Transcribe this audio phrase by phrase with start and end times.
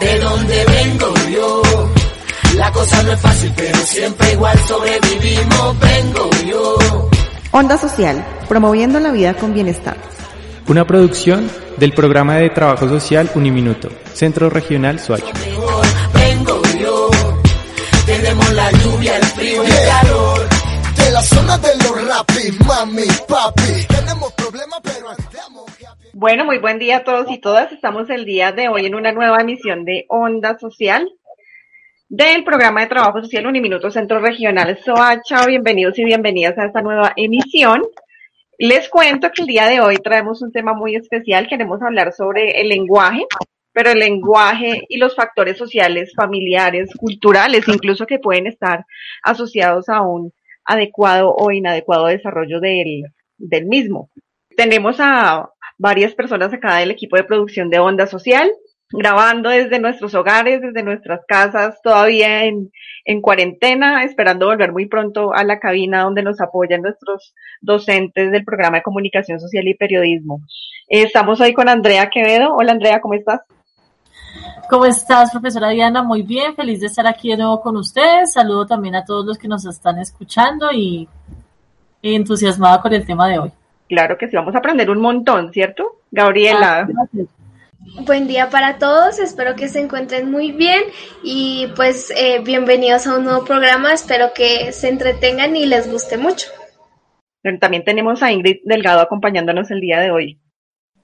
[0.00, 1.62] De donde vengo yo,
[2.56, 7.10] la cosa no es fácil, pero siempre igual sobrevivimos, vengo yo.
[7.50, 9.96] Onda Social, promoviendo la vida con bienestar.
[10.68, 15.32] Una producción del programa de trabajo social Uniminuto, Centro Regional Suacho.
[21.34, 23.86] Zona de los rapis, mami, papi.
[23.88, 26.06] Tenemos problemas, pero happy.
[26.14, 27.72] Bueno, muy buen día a todos y todas.
[27.72, 31.08] Estamos el día de hoy en una nueva emisión de Onda Social
[32.08, 35.46] del programa de trabajo social Uniminuto Centro Regional Soacha.
[35.46, 37.82] Bienvenidos y bienvenidas a esta nueva emisión.
[38.58, 41.48] Les cuento que el día de hoy traemos un tema muy especial.
[41.48, 43.24] Queremos hablar sobre el lenguaje,
[43.72, 48.84] pero el lenguaje y los factores sociales, familiares, culturales, incluso que pueden estar
[49.22, 50.32] asociados a un
[50.64, 53.04] adecuado o inadecuado desarrollo del,
[53.38, 54.10] del mismo.
[54.56, 58.50] Tenemos a varias personas acá del equipo de producción de Onda Social,
[58.90, 62.70] grabando desde nuestros hogares, desde nuestras casas, todavía en,
[63.04, 68.44] en cuarentena, esperando volver muy pronto a la cabina donde nos apoyan nuestros docentes del
[68.44, 70.40] programa de comunicación social y periodismo.
[70.88, 72.54] Estamos hoy con Andrea Quevedo.
[72.54, 73.40] Hola Andrea, ¿cómo estás?
[74.72, 76.02] ¿Cómo estás, profesora Diana?
[76.02, 78.32] Muy bien, feliz de estar aquí de nuevo con ustedes.
[78.32, 81.06] Saludo también a todos los que nos están escuchando y
[82.00, 83.52] entusiasmada con el tema de hoy.
[83.86, 85.98] Claro que sí, vamos a aprender un montón, ¿cierto?
[86.10, 86.86] Gabriela.
[86.88, 87.26] Gracias.
[88.06, 90.84] Buen día para todos, espero que se encuentren muy bien
[91.22, 96.16] y pues eh, bienvenidos a un nuevo programa, espero que se entretengan y les guste
[96.16, 96.48] mucho.
[97.42, 100.41] Pero También tenemos a Ingrid Delgado acompañándonos el día de hoy.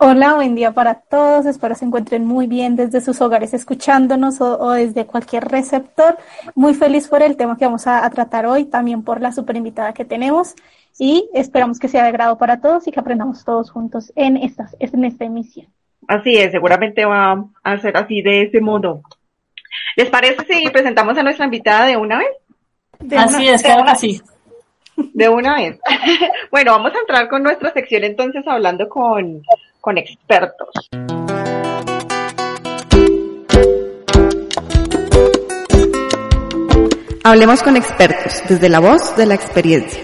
[0.00, 1.44] Hola, buen día para todos.
[1.46, 6.16] Espero se encuentren muy bien desde sus hogares escuchándonos o, o desde cualquier receptor.
[6.54, 9.56] Muy feliz por el tema que vamos a, a tratar hoy, también por la super
[9.56, 10.54] invitada que tenemos
[11.00, 14.76] y esperamos que sea de agrado para todos y que aprendamos todos juntos en, estas,
[14.78, 15.66] en esta emisión.
[16.06, 19.02] Así es, seguramente va a ser así de ese modo.
[19.96, 22.28] ¿Les parece si presentamos a nuestra invitada de una vez?
[23.00, 24.22] De Así una- es, claro que sí.
[24.96, 25.78] De una vez.
[26.52, 29.42] bueno, vamos a entrar con nuestra sección entonces hablando con,
[29.80, 30.68] con expertos.
[37.24, 40.02] Hablemos con expertos, desde la voz de la experiencia.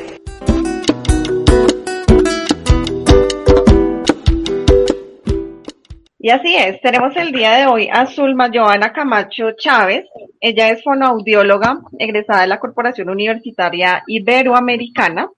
[6.18, 10.06] Y así es, tenemos el día de hoy a Zulma Joana Camacho Chávez.
[10.40, 15.28] Ella es fonoaudióloga, egresada de la Corporación Universitaria Iberoamericana,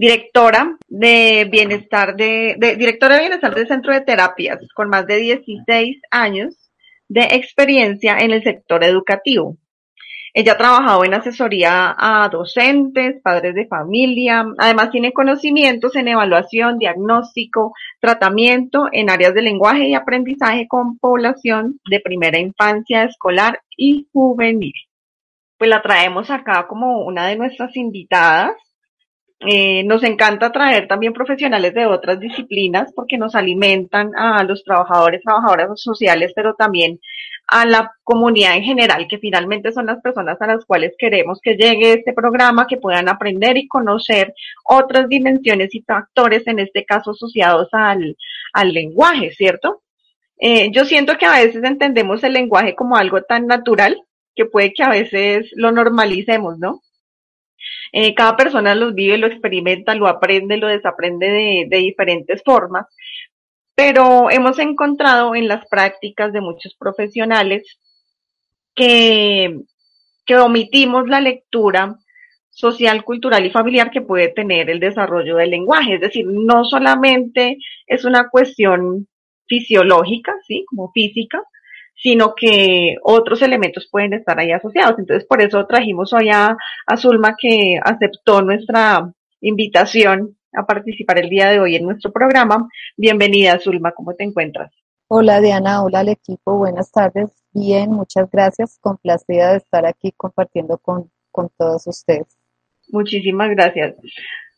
[0.00, 5.16] directora de bienestar de, de- directora de bienestar del Centro de Terapias, con más de
[5.16, 6.70] 16 años
[7.08, 9.56] de experiencia en el sector educativo.
[10.32, 16.78] Ella ha trabajado en asesoría a docentes, padres de familia, además tiene conocimientos en evaluación,
[16.78, 24.06] diagnóstico, tratamiento en áreas de lenguaje y aprendizaje con población de primera infancia, escolar y
[24.12, 24.72] juvenil.
[25.58, 28.52] Pues la traemos acá como una de nuestras invitadas.
[29.42, 35.22] Eh, nos encanta traer también profesionales de otras disciplinas porque nos alimentan a los trabajadores,
[35.22, 37.00] trabajadoras sociales, pero también
[37.46, 41.56] a la comunidad en general, que finalmente son las personas a las cuales queremos que
[41.56, 44.34] llegue este programa, que puedan aprender y conocer
[44.64, 48.16] otras dimensiones y factores, en este caso asociados al,
[48.52, 49.82] al lenguaje, ¿cierto?
[50.38, 54.00] Eh, yo siento que a veces entendemos el lenguaje como algo tan natural
[54.36, 56.82] que puede que a veces lo normalicemos, ¿no?
[57.92, 62.86] Eh, cada persona lo vive, lo experimenta, lo aprende, lo desaprende de, de diferentes formas,
[63.74, 67.78] pero hemos encontrado en las prácticas de muchos profesionales
[68.74, 69.60] que,
[70.24, 71.96] que omitimos la lectura
[72.50, 75.94] social, cultural y familiar que puede tener el desarrollo del lenguaje.
[75.94, 79.08] Es decir, no solamente es una cuestión
[79.46, 80.64] fisiológica, ¿sí?
[80.68, 81.42] Como física,
[82.02, 84.98] sino que otros elementos pueden estar ahí asociados.
[84.98, 86.56] Entonces, por eso trajimos hoy a,
[86.86, 92.68] a Zulma que aceptó nuestra invitación a participar el día de hoy en nuestro programa.
[92.96, 94.72] Bienvenida, Zulma, ¿cómo te encuentras?
[95.08, 97.30] Hola Diana, hola al equipo, buenas tardes.
[97.52, 98.78] Bien, muchas gracias.
[98.80, 102.26] Complacida de estar aquí compartiendo con, con todos ustedes.
[102.88, 103.94] Muchísimas gracias.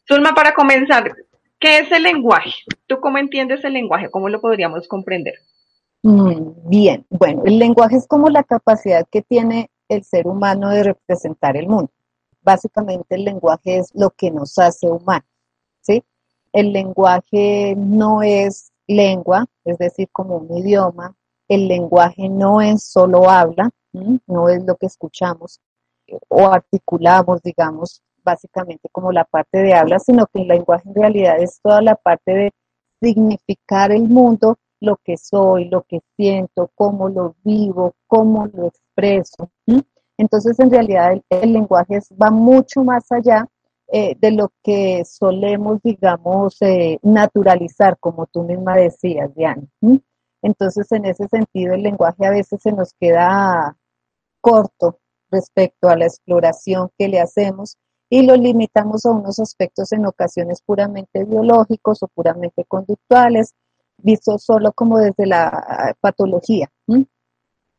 [0.06, 1.14] Zulma, para comenzar,
[1.58, 2.52] ¿qué es el lenguaje?
[2.86, 4.10] ¿Tú cómo entiendes el lenguaje?
[4.10, 5.34] ¿Cómo lo podríamos comprender?
[6.02, 10.82] Mm, bien, bueno, el lenguaje es como la capacidad que tiene el ser humano de
[10.84, 11.90] representar el mundo.
[12.42, 15.28] Básicamente el lenguaje es lo que nos hace humanos,
[15.80, 16.02] ¿sí?
[16.52, 21.14] El lenguaje no es lengua, es decir, como un idioma.
[21.48, 25.60] El lenguaje no es solo habla, no es lo que escuchamos
[26.28, 31.40] o articulamos, digamos, básicamente como la parte de habla, sino que el lenguaje en realidad
[31.40, 32.50] es toda la parte de
[33.00, 39.50] significar el mundo, lo que soy, lo que siento, cómo lo vivo, cómo lo expreso.
[40.18, 43.46] Entonces, en realidad, el, lenguaje va mucho más allá
[43.92, 49.62] eh, de lo que solemos, digamos, eh, naturalizar, como tú misma decías, Diana.
[50.42, 53.76] Entonces, en ese sentido, el lenguaje a veces se nos queda
[54.40, 54.98] corto
[55.30, 57.76] respecto a la exploración que le hacemos
[58.10, 63.54] y lo limitamos a unos aspectos en ocasiones puramente biológicos o puramente conductuales,
[64.02, 66.70] visto solo como desde la patología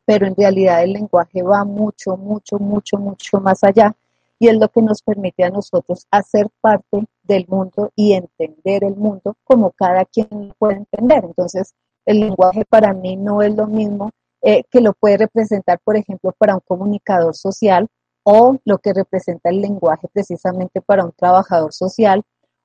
[0.04, 3.94] pero en realidad el lenguaje va mucho, mucho, mucho, mucho más allá
[4.38, 8.96] y es lo que nos permite a nosotros hacer parte del mundo y entender el
[8.96, 11.24] mundo como cada quien puede entender.
[11.24, 11.74] Entonces,
[12.04, 14.10] el lenguaje para mí no es lo mismo
[14.42, 17.88] eh, que lo puede representar, por ejemplo, para un comunicador social
[18.24, 22.22] o lo que representa el lenguaje precisamente para un trabajador social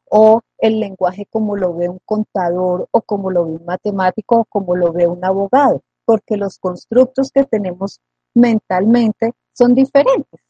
[0.09, 4.45] o el lenguaje como lo ve un contador o como lo ve un matemático o
[4.45, 8.01] como lo ve un abogado porque los constructos que tenemos
[8.33, 10.41] mentalmente son diferentes.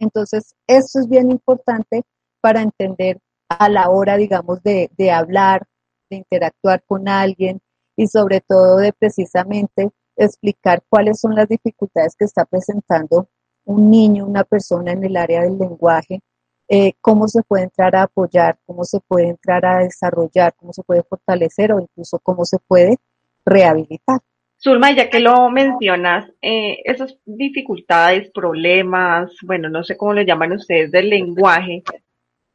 [0.00, 2.02] Entonces, esto es bien importante
[2.40, 5.62] para entender a la hora, digamos, de, de hablar,
[6.10, 7.60] de interactuar con alguien
[7.94, 13.28] y sobre todo de precisamente explicar cuáles son las dificultades que está presentando
[13.66, 16.22] un niño, una persona en el área del lenguaje,
[16.68, 20.82] eh, cómo se puede entrar a apoyar, cómo se puede entrar a desarrollar, cómo se
[20.82, 22.98] puede fortalecer o incluso cómo se puede
[23.44, 24.20] rehabilitar.
[24.60, 30.52] Zulma, ya que lo mencionas, eh, esas dificultades, problemas, bueno, no sé cómo le llaman
[30.52, 31.84] ustedes del lenguaje,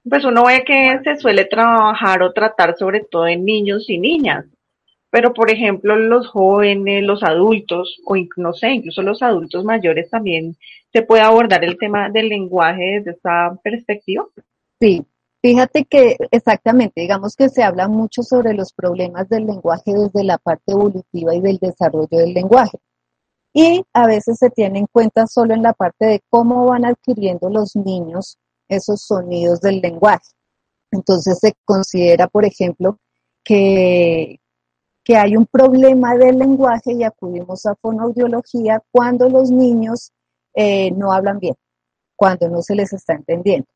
[0.08, 4.46] pues uno ve que se suele trabajar o tratar sobre todo en niños y niñas,
[5.10, 10.58] pero por ejemplo los jóvenes, los adultos, o no sé, incluso los adultos mayores también
[10.94, 14.26] se puede abordar el tema del lenguaje desde esta perspectiva.
[14.80, 15.06] Sí,
[15.46, 20.38] Fíjate que exactamente, digamos que se habla mucho sobre los problemas del lenguaje desde la
[20.38, 22.80] parte evolutiva y del desarrollo del lenguaje.
[23.54, 27.50] Y a veces se tiene en cuenta solo en la parte de cómo van adquiriendo
[27.50, 28.38] los niños
[28.70, 30.30] esos sonidos del lenguaje.
[30.92, 32.98] Entonces se considera, por ejemplo,
[33.44, 34.40] que,
[35.04, 40.14] que hay un problema del lenguaje y acudimos a fonoaudiología cuando los niños
[40.54, 41.56] eh, no hablan bien,
[42.16, 43.68] cuando no se les está entendiendo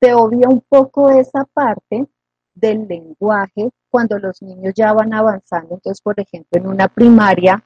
[0.00, 2.06] se obvia un poco esa parte
[2.54, 7.62] del lenguaje cuando los niños ya van avanzando, entonces, por ejemplo, en una primaria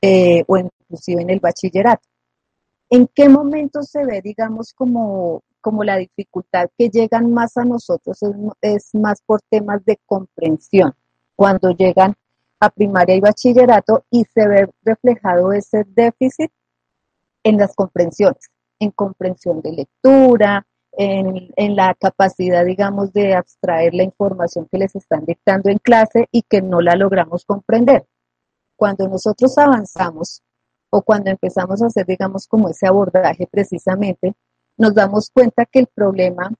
[0.00, 2.06] eh, o inclusive en el bachillerato.
[2.88, 8.22] ¿En qué momento se ve, digamos, como, como la dificultad que llegan más a nosotros
[8.22, 8.32] es,
[8.62, 10.94] es más por temas de comprensión?
[11.36, 12.14] Cuando llegan
[12.60, 16.50] a primaria y bachillerato y se ve reflejado ese déficit
[17.44, 24.68] en las comprensiones, en comprensión de lectura, en, la capacidad, digamos, de abstraer la información
[24.70, 28.06] que les están dictando en clase y que no la logramos comprender.
[28.76, 30.42] Cuando nosotros avanzamos
[30.90, 34.34] o cuando empezamos a hacer, digamos, como ese abordaje precisamente,
[34.76, 36.50] nos damos cuenta que el problema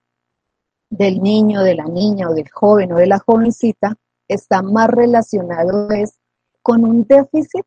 [0.91, 3.97] del niño, de la niña o del joven o de la jovencita
[4.29, 6.19] está más relacionado es
[6.63, 7.65] con un déficit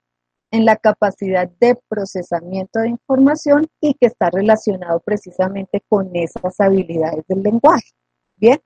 [0.54, 7.26] en la capacidad de procesamiento de información y que está relacionado precisamente con esas habilidades
[7.28, 7.90] del lenguaje.
[8.36, 8.62] Bien.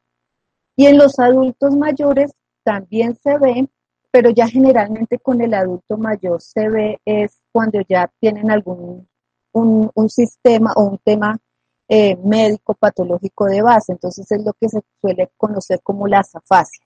[0.75, 2.33] Y en los adultos mayores
[2.65, 3.69] también se ve,
[4.11, 9.07] pero ya generalmente con el adulto mayor se ve es cuando ya tienen algún
[9.53, 11.37] un, sistema o un tema
[11.87, 13.93] eh, médico patológico de base.
[13.93, 16.85] Entonces es lo que se suele conocer como las afasias.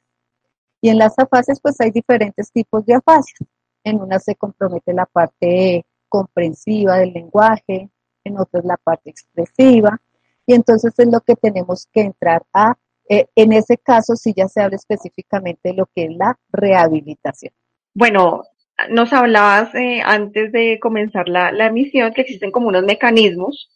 [0.80, 3.50] Y en las afasias pues hay diferentes tipos de afasias
[3.84, 7.90] en una se compromete la parte comprensiva del lenguaje,
[8.24, 10.00] en otras la parte expresiva,
[10.46, 12.76] y entonces es lo que tenemos que entrar a,
[13.10, 17.54] eh, en ese caso si ya se habla específicamente de lo que es la rehabilitación.
[17.94, 18.44] Bueno,
[18.90, 23.70] nos hablabas eh, antes de comenzar la, la, emisión que existen como unos mecanismos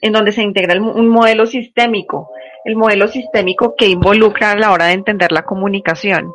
[0.00, 2.30] en donde se integra un modelo sistémico,
[2.64, 6.32] el modelo sistémico que involucra a la hora de entender la comunicación.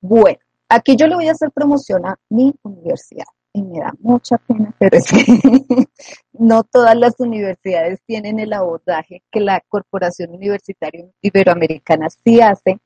[0.00, 3.24] Bueno, Aquí yo le voy a hacer promoción a mi universidad.
[3.54, 5.24] y me da mucha pena, pero es que
[6.32, 12.78] no todas las universidades tienen el abordaje que la Corporación Universitaria Iberoamericana sí hace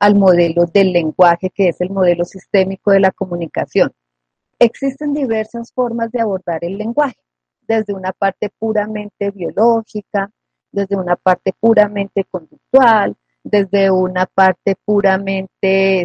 [0.00, 3.92] al modelo del lenguaje, que es el modelo sistémico de la comunicación.
[4.58, 7.20] Existen diversas formas de abordar el lenguaje,
[7.68, 10.30] desde una parte puramente biológica,
[10.72, 16.02] desde una parte puramente conductual, desde una parte puramente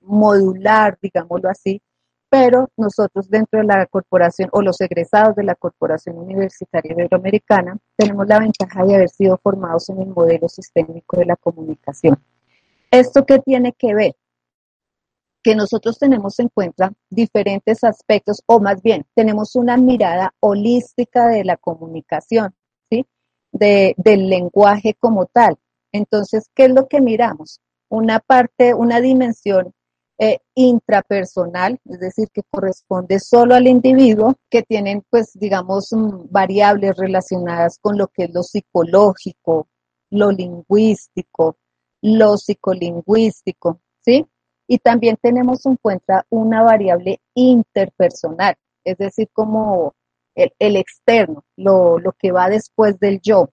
[0.00, 1.82] modular, digámoslo así,
[2.30, 8.26] pero nosotros dentro de la corporación o los egresados de la Corporación Universitaria Iberoamericana tenemos
[8.28, 12.22] la ventaja de haber sido formados en el modelo sistémico de la comunicación.
[12.92, 14.14] ¿Esto qué tiene que ver?
[15.42, 21.44] Que nosotros tenemos en cuenta diferentes aspectos, o más bien, tenemos una mirada holística de
[21.44, 22.54] la comunicación,
[22.90, 23.06] ¿sí?
[23.50, 25.56] De, del lenguaje como tal.
[25.92, 27.60] Entonces, ¿qué es lo que miramos?
[27.88, 29.72] Una parte, una dimensión
[30.22, 36.94] eh, intrapersonal, es decir, que corresponde solo al individuo, que tienen, pues, digamos, mm, variables
[36.98, 39.68] relacionadas con lo que es lo psicológico,
[40.10, 41.56] lo lingüístico,
[42.02, 44.26] lo psicolingüístico, ¿sí?
[44.68, 49.94] Y también tenemos en cuenta una variable interpersonal, es decir, como
[50.34, 53.48] el, externo, lo, que va después del yo,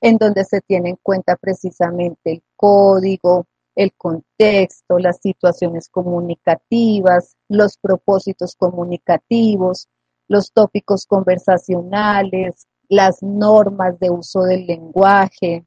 [0.00, 7.78] en donde se tiene en cuenta precisamente el código, el contexto, las situaciones comunicativas, los
[7.78, 9.88] propósitos comunicativos,
[10.28, 15.64] los tópicos conversacionales, las normas de uso del lenguaje.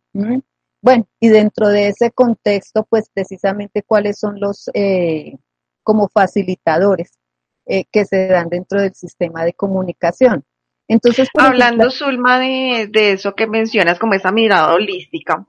[0.82, 5.38] Bueno, y dentro de ese contexto, pues precisamente cuáles son los eh,
[5.82, 7.18] como facilitadores
[7.66, 10.46] eh, que se dan dentro del sistema de comunicación.
[10.88, 15.48] Entonces, hablando, Zulma, de, de eso que mencionas como esa mirada holística,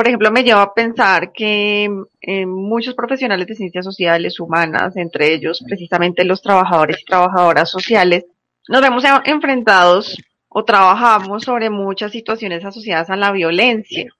[0.00, 1.90] por ejemplo, me lleva a pensar que
[2.22, 8.24] eh, muchos profesionales de ciencias sociales humanas, entre ellos precisamente los trabajadores y trabajadoras sociales,
[8.66, 10.16] nos vemos enfrentados
[10.48, 14.10] o trabajamos sobre muchas situaciones asociadas a la violencia.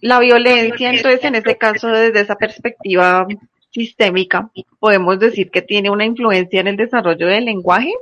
[0.00, 3.26] La violencia, entonces, en este caso, desde esa perspectiva
[3.70, 4.48] sistémica,
[4.78, 7.92] podemos decir que tiene una influencia en el desarrollo del lenguaje.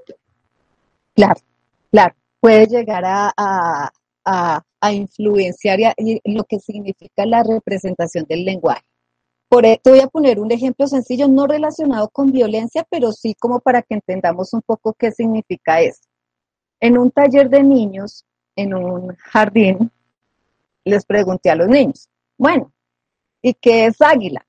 [1.15, 1.41] Claro,
[1.91, 3.33] claro, puede llegar a,
[4.23, 4.63] a,
[4.93, 8.85] influenciar y lo que significa la representación del lenguaje.
[9.49, 13.61] Por esto voy a poner un ejemplo sencillo, no relacionado con violencia, pero sí como
[13.61, 16.03] para que entendamos un poco qué significa eso.
[16.81, 18.25] En un taller de niños,
[18.57, 19.91] en un jardín,
[20.85, 22.73] les pregunté a los niños, bueno,
[23.41, 24.45] ¿y qué es águila?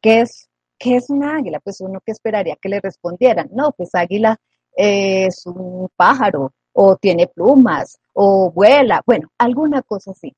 [0.00, 1.60] ¿Qué es, qué es una águila?
[1.60, 4.40] Pues uno que esperaría que le respondieran, no, pues águila
[4.72, 10.34] es un pájaro o tiene plumas o vuela, bueno, alguna cosa así.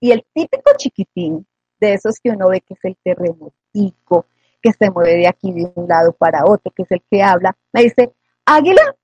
[0.00, 1.46] Y el típico chiquitín,
[1.80, 4.26] de esos que uno ve que es el terremotico,
[4.60, 7.56] que se mueve de aquí de un lado para otro, que es el que habla,
[7.72, 8.12] me dice,
[8.44, 8.94] Águila,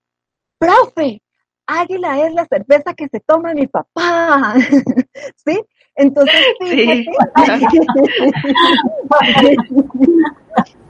[0.58, 1.22] profe,
[1.66, 4.56] Águila es la cerveza que se toma mi papá.
[5.46, 5.58] ¿Sí?
[5.94, 7.06] Entonces, fíjate,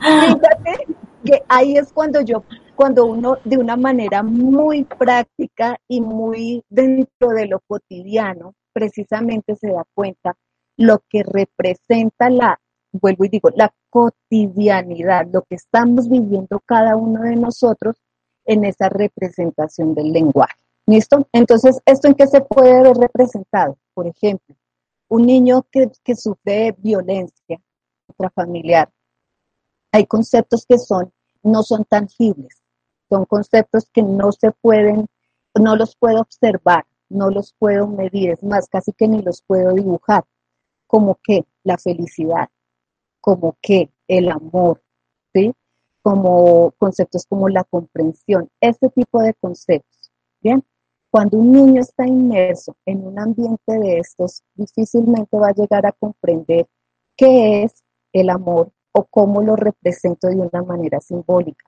[0.01, 0.87] fíjate
[1.25, 2.43] que ahí es cuando yo
[2.77, 9.69] cuando uno de una manera muy práctica y muy dentro de lo cotidiano, precisamente se
[9.69, 10.37] da cuenta
[10.77, 12.61] lo que representa la,
[12.93, 17.97] vuelvo y digo, la cotidianidad, lo que estamos viviendo cada uno de nosotros
[18.45, 20.55] en esa representación del lenguaje.
[20.87, 21.27] ¿Listo?
[21.33, 23.77] Entonces, ¿esto en qué se puede ver representado?
[23.95, 24.55] Por ejemplo,
[25.09, 27.61] un niño que, que sufre violencia
[28.09, 28.91] intrafamiliar.
[29.93, 32.63] Hay conceptos que son, no son tangibles,
[33.09, 35.07] son conceptos que no se pueden,
[35.55, 39.73] no los puedo observar, no los puedo medir, es más, casi que ni los puedo
[39.73, 40.25] dibujar,
[40.87, 42.49] como que la felicidad,
[43.21, 44.83] como que el amor,
[45.33, 45.55] ¿sí?
[46.03, 50.65] Como conceptos como la comprensión, este tipo de conceptos, ¿bien?
[51.11, 55.93] Cuando un niño está inmerso en un ambiente de estos, difícilmente va a llegar a
[55.93, 56.67] comprender
[57.17, 61.65] qué es el amor o cómo lo represento de una manera simbólica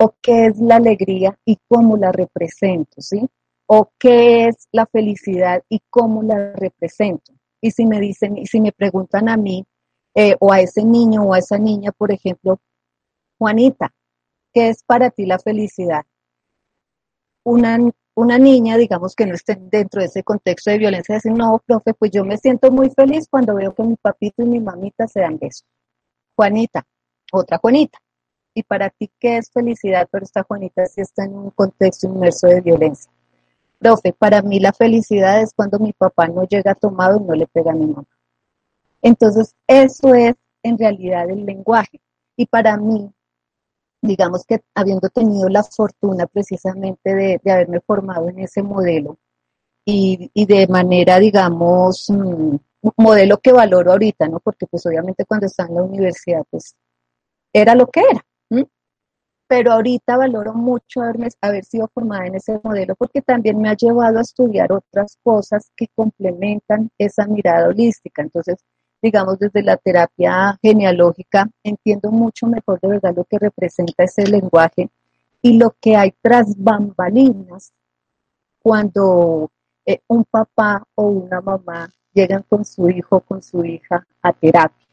[0.00, 3.28] o qué es la alegría y cómo la represento, ¿sí?
[3.66, 7.34] O qué es la felicidad y cómo la represento.
[7.60, 9.66] Y si me dicen, y si me preguntan a mí,
[10.14, 12.58] eh, o a ese niño o a esa niña, por ejemplo,
[13.38, 13.92] Juanita,
[14.54, 16.04] ¿qué es para ti la felicidad?
[17.44, 17.78] Una,
[18.14, 21.92] una niña, digamos que no esté dentro de ese contexto de violencia, dice, no, profe,
[21.92, 25.20] pues yo me siento muy feliz cuando veo que mi papito y mi mamita se
[25.20, 25.66] dan besos.
[26.34, 26.86] Juanita,
[27.32, 27.98] otra Juanita,
[28.54, 30.08] ¿Y para ti qué es felicidad?
[30.10, 33.10] Pero esta Juanita sí está en un contexto inmerso de violencia.
[33.78, 37.46] Profe, para mí la felicidad es cuando mi papá no llega tomado y no le
[37.46, 38.06] pega a mi mamá.
[39.02, 42.00] Entonces, eso es en realidad el lenguaje.
[42.36, 43.10] Y para mí,
[44.02, 49.18] digamos que habiendo tenido la fortuna precisamente de, haberme formado en ese modelo
[49.84, 52.60] y, de manera, digamos, un
[52.96, 54.40] modelo que valoro ahorita, ¿no?
[54.40, 56.74] Porque pues obviamente cuando estaba en la universidad, pues
[57.52, 58.24] era lo que era.
[59.50, 63.74] Pero ahorita valoro mucho haberme, haber sido formada en ese modelo porque también me ha
[63.74, 68.22] llevado a estudiar otras cosas que complementan esa mirada holística.
[68.22, 68.64] Entonces,
[69.02, 74.88] digamos, desde la terapia genealógica, entiendo mucho mejor de verdad lo que representa ese lenguaje
[75.42, 77.72] y lo que hay tras bambalinas
[78.62, 79.50] cuando
[79.84, 84.32] eh, un papá o una mamá llegan con su hijo o con su hija a
[84.32, 84.86] terapia.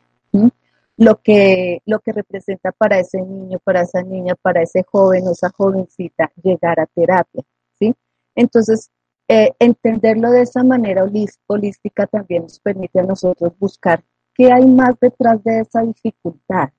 [0.98, 5.32] Lo que, lo que representa para ese niño, para esa niña, para ese joven o
[5.32, 7.44] esa jovencita llegar a terapia.
[7.80, 7.96] ¿sí?
[8.36, 8.90] Entonces,
[9.28, 11.06] eh, entenderlo de esa manera
[11.48, 16.70] holística también nos permite a nosotros buscar qué hay más detrás de esa dificultad,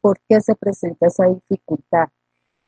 [0.00, 2.08] por qué se presenta esa dificultad,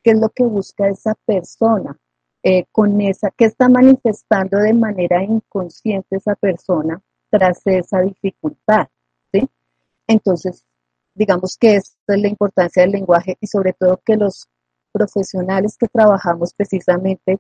[0.03, 1.99] qué es lo que busca esa persona
[2.43, 8.87] eh, con esa, qué está manifestando de manera inconsciente esa persona tras esa dificultad.
[9.33, 9.49] ¿sí?
[10.07, 10.65] Entonces,
[11.17, 14.49] digamos que esta es la importancia del lenguaje y sobre todo que los
[14.93, 17.39] profesionales que trabajamos precisamente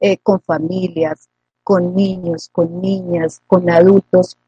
[0.00, 1.28] eh, con familias,
[1.62, 4.38] con niños, con niñas, con adultos,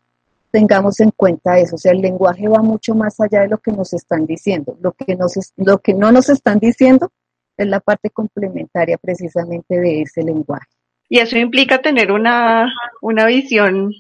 [0.51, 1.77] tengamos en cuenta eso.
[1.77, 4.77] O sea, el lenguaje va mucho más allá de lo que nos están diciendo.
[4.81, 7.11] Lo que, nos, lo que no nos están diciendo
[7.57, 10.69] es la parte complementaria precisamente de ese lenguaje.
[11.09, 13.93] Y eso implica tener una, una visión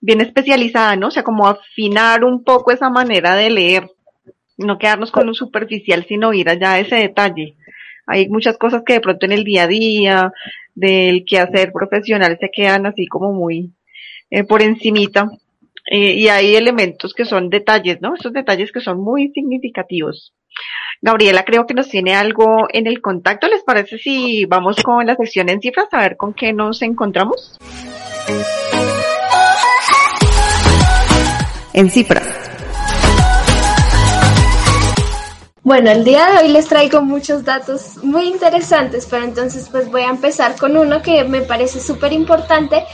[0.00, 1.08] bien especializada, ¿no?
[1.08, 3.90] O sea, como afinar un poco esa manera de leer,
[4.56, 7.56] no quedarnos con un superficial, sino ir allá a ese detalle.
[8.06, 10.32] Hay muchas cosas que de pronto en el día a día,
[10.74, 13.72] del quehacer profesional, se quedan así como muy
[14.30, 15.30] eh, por encimita.
[15.86, 18.14] Eh, y hay elementos que son detalles, ¿no?
[18.14, 20.32] Esos detalles que son muy significativos.
[21.02, 23.48] Gabriela creo que nos tiene algo en el contacto.
[23.48, 27.58] ¿Les parece si vamos con la sección en cifras a ver con qué nos encontramos?
[31.74, 32.43] En cifras.
[35.64, 40.02] Bueno, el día de hoy les traigo muchos datos muy interesantes, pero entonces pues voy
[40.02, 42.84] a empezar con uno que me parece súper importante,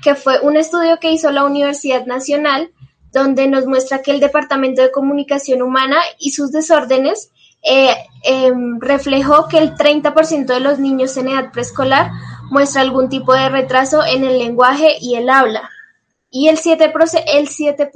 [0.00, 2.70] que fue un estudio que hizo la Universidad Nacional,
[3.12, 7.32] donde nos muestra que el Departamento de Comunicación Humana y sus desórdenes
[7.64, 12.12] eh, em, reflejó que el 30% de los niños en edad preescolar
[12.48, 15.68] muestra algún tipo de retraso en el lenguaje y el habla.
[16.30, 17.90] Y el 7%, el 7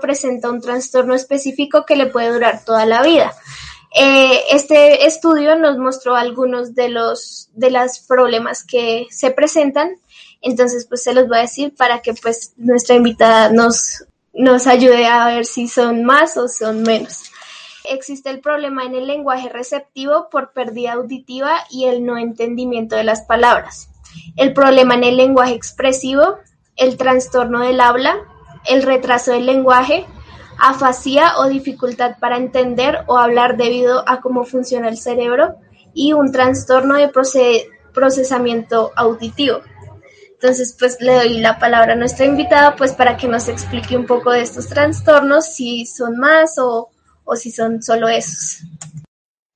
[0.00, 3.32] presenta un trastorno específico que le puede durar toda la vida.
[3.94, 9.92] Eh, este estudio nos mostró algunos de los de los problemas que se presentan,
[10.42, 15.06] entonces pues se los voy a decir para que pues nuestra invitada nos nos ayude
[15.06, 17.24] a ver si son más o son menos.
[17.84, 23.04] Existe el problema en el lenguaje receptivo por pérdida auditiva y el no entendimiento de
[23.04, 23.88] las palabras.
[24.36, 26.36] El problema en el lenguaje expresivo,
[26.76, 28.16] el trastorno del habla,
[28.66, 30.06] el retraso del lenguaje,
[30.58, 35.56] afasia o dificultad para entender o hablar debido a cómo funciona el cerebro
[35.94, 37.10] y un trastorno de
[37.92, 39.60] procesamiento auditivo.
[40.40, 44.06] Entonces, pues le doy la palabra a nuestra invitada, pues para que nos explique un
[44.06, 46.90] poco de estos trastornos, si son más o,
[47.24, 48.62] o si son solo esos.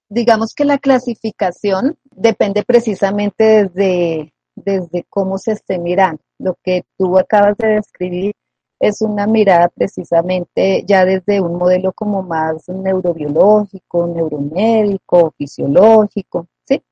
[0.09, 6.21] Digamos que la clasificación depende precisamente desde, desde cómo se esté mirando.
[6.39, 8.35] Lo que tú acabas de describir
[8.83, 16.83] es una mirada precisamente ya desde un modelo como más neurobiológico, neuromédico, fisiológico, ¿sí?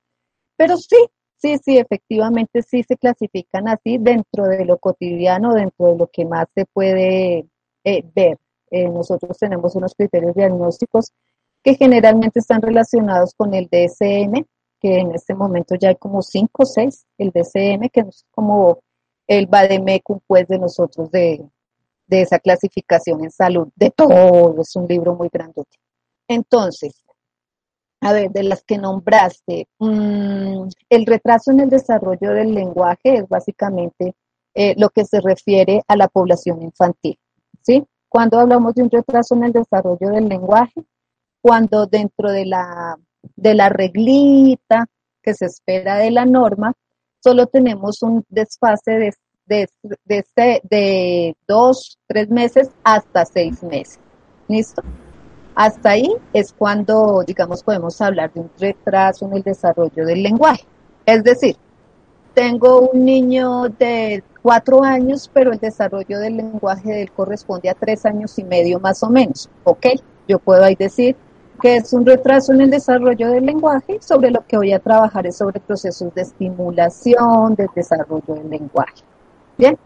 [0.57, 0.97] Pero sí,
[1.37, 6.25] sí, sí, efectivamente sí se clasifican así dentro de lo cotidiano, dentro de lo que
[6.25, 7.49] más se puede
[7.83, 8.39] eh, ver.
[8.71, 11.13] Eh, nosotros tenemos unos criterios diagnósticos
[11.65, 14.45] que generalmente están relacionados con el DSM,
[14.81, 18.79] que en este momento ya hay como cinco o seis, el DSM, que es como
[19.27, 21.51] el vademecum pues de nosotros de,
[22.11, 25.79] de esa clasificación en salud, de todo, es un libro muy grandote.
[26.29, 27.05] Entonces,
[28.01, 33.29] a ver, de las que nombraste, mm, el retraso en el desarrollo del lenguaje es
[33.29, 34.15] básicamente
[34.55, 37.17] eh, lo que se refiere a la población infantil,
[37.63, 37.85] ¿sí?
[38.09, 40.83] Cuando hablamos de un retraso en el desarrollo del lenguaje,
[41.41, 42.99] cuando dentro de la,
[43.37, 44.87] de la reglita
[45.23, 46.73] que se espera de la norma,
[47.23, 49.13] solo tenemos un desfase de
[49.51, 49.69] de,
[50.05, 53.99] de, de dos, tres meses hasta seis meses.
[54.49, 54.83] ¿Listo?
[55.55, 60.65] Hasta ahí es cuando, digamos, podemos hablar de un retraso en el desarrollo del lenguaje.
[61.05, 61.57] Es decir,
[62.33, 67.75] tengo un niño de cuatro años, pero el desarrollo del lenguaje de él corresponde a
[67.75, 69.51] tres años y medio más o menos.
[69.65, 69.87] ¿Ok?
[70.29, 71.17] Yo puedo ahí decir,
[71.61, 73.99] que es un retraso en el desarrollo del lenguaje.
[74.01, 79.10] Sobre lo que voy a trabajar es sobre procesos de estimulación, de desarrollo del lenguaje.
[79.59, 79.79] Bien,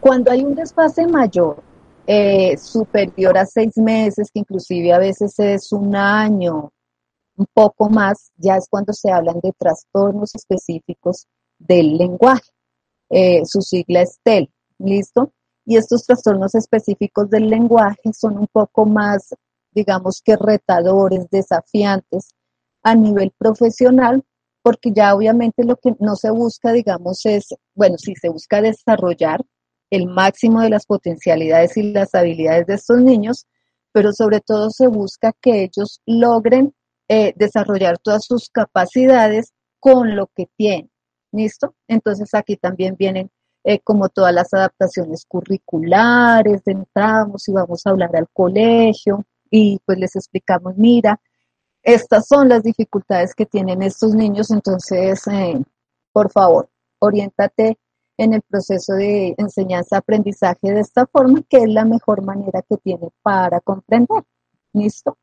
[0.00, 1.62] cuando hay un desfase mayor,
[2.06, 6.72] eh, superior a seis meses, que inclusive a veces es un año,
[7.36, 11.26] un poco más, ya es cuando se hablan de trastornos específicos
[11.58, 12.50] del lenguaje.
[13.10, 15.32] Eh, su sigla es TEL, ¿listo?
[15.64, 19.34] Y estos trastornos específicos del lenguaje son un poco más,
[19.72, 22.30] digamos que retadores, desafiantes
[22.82, 24.24] a nivel profesional,
[24.62, 29.40] porque ya obviamente lo que no se busca, digamos, es, bueno, si se busca desarrollar
[29.90, 33.46] el máximo de las potencialidades y las habilidades de estos niños,
[33.92, 36.74] pero sobre todo se busca que ellos logren
[37.08, 40.90] eh, desarrollar todas sus capacidades con lo que tienen.
[41.32, 41.74] ¿Listo?
[41.88, 43.30] Entonces aquí también vienen
[43.64, 49.98] eh, como todas las adaptaciones curriculares, entramos y vamos a hablar al colegio y pues
[49.98, 51.20] les explicamos, mira,
[51.82, 55.62] estas son las dificultades que tienen estos niños, entonces, eh,
[56.12, 57.78] por favor, oriéntate
[58.18, 63.08] en el proceso de enseñanza-aprendizaje de esta forma, que es la mejor manera que tiene
[63.22, 64.24] para comprender.
[64.74, 65.16] ¿Listo?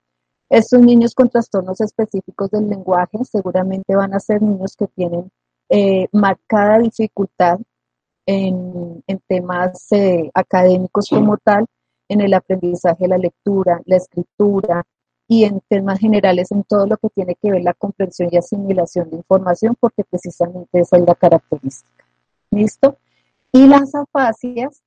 [0.49, 5.29] Estos niños con trastornos específicos del lenguaje seguramente van a ser niños que tienen
[5.69, 7.59] eh, marcada dificultad
[8.25, 11.65] en, temas eh, académicos como tal,
[12.09, 14.83] en el aprendizaje de la lectura, la escritura
[15.27, 19.09] y en temas generales en todo lo que tiene que ver la comprensión y asimilación
[19.09, 22.05] de información, porque precisamente esa es la característica.
[22.51, 22.97] ¿Listo?
[23.51, 24.81] Y las afasias,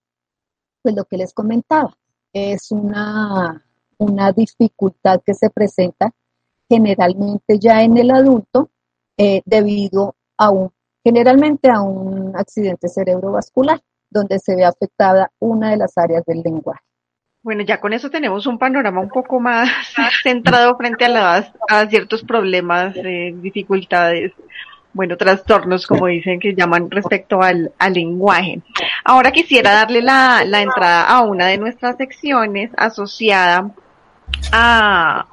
[0.83, 1.94] pues lo que les comentaba,
[2.33, 3.64] es una,
[3.98, 6.12] una dificultad que se presenta
[6.68, 8.70] generalmente ya en el adulto
[9.18, 10.70] eh, debido a un,
[11.05, 16.83] generalmente a un accidente cerebrovascular, donde se ve afectada una de las áreas del lenguaje.
[17.42, 19.70] Bueno, ya con eso tenemos un panorama un poco más
[20.22, 24.33] centrado frente a, las, a ciertos problemas, eh, dificultades
[24.92, 28.61] bueno, trastornos, como dicen, que llaman respecto al, lenguaje.
[29.05, 33.70] Ahora quisiera darle la, la entrada a una de nuestras secciones asociada
[34.53, 35.26] a,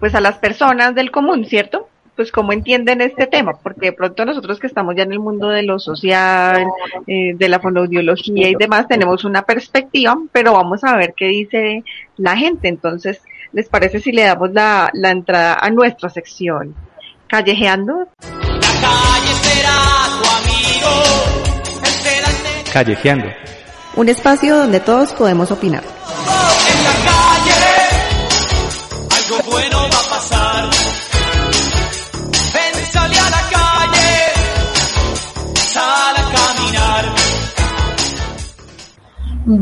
[0.00, 1.88] pues a las personas del común, ¿cierto?
[2.18, 5.50] Pues cómo entienden este tema, porque de pronto nosotros que estamos ya en el mundo
[5.50, 6.66] de lo social,
[7.06, 11.84] eh, de la fonoaudiología y demás, tenemos una perspectiva, pero vamos a ver qué dice
[12.16, 12.66] la gente.
[12.66, 16.74] Entonces, ¿les parece si le damos la, la entrada a nuestra sección?
[17.28, 18.08] Callejeando.
[22.72, 23.28] Callejeando.
[23.94, 25.84] Un espacio donde todos podemos opinar.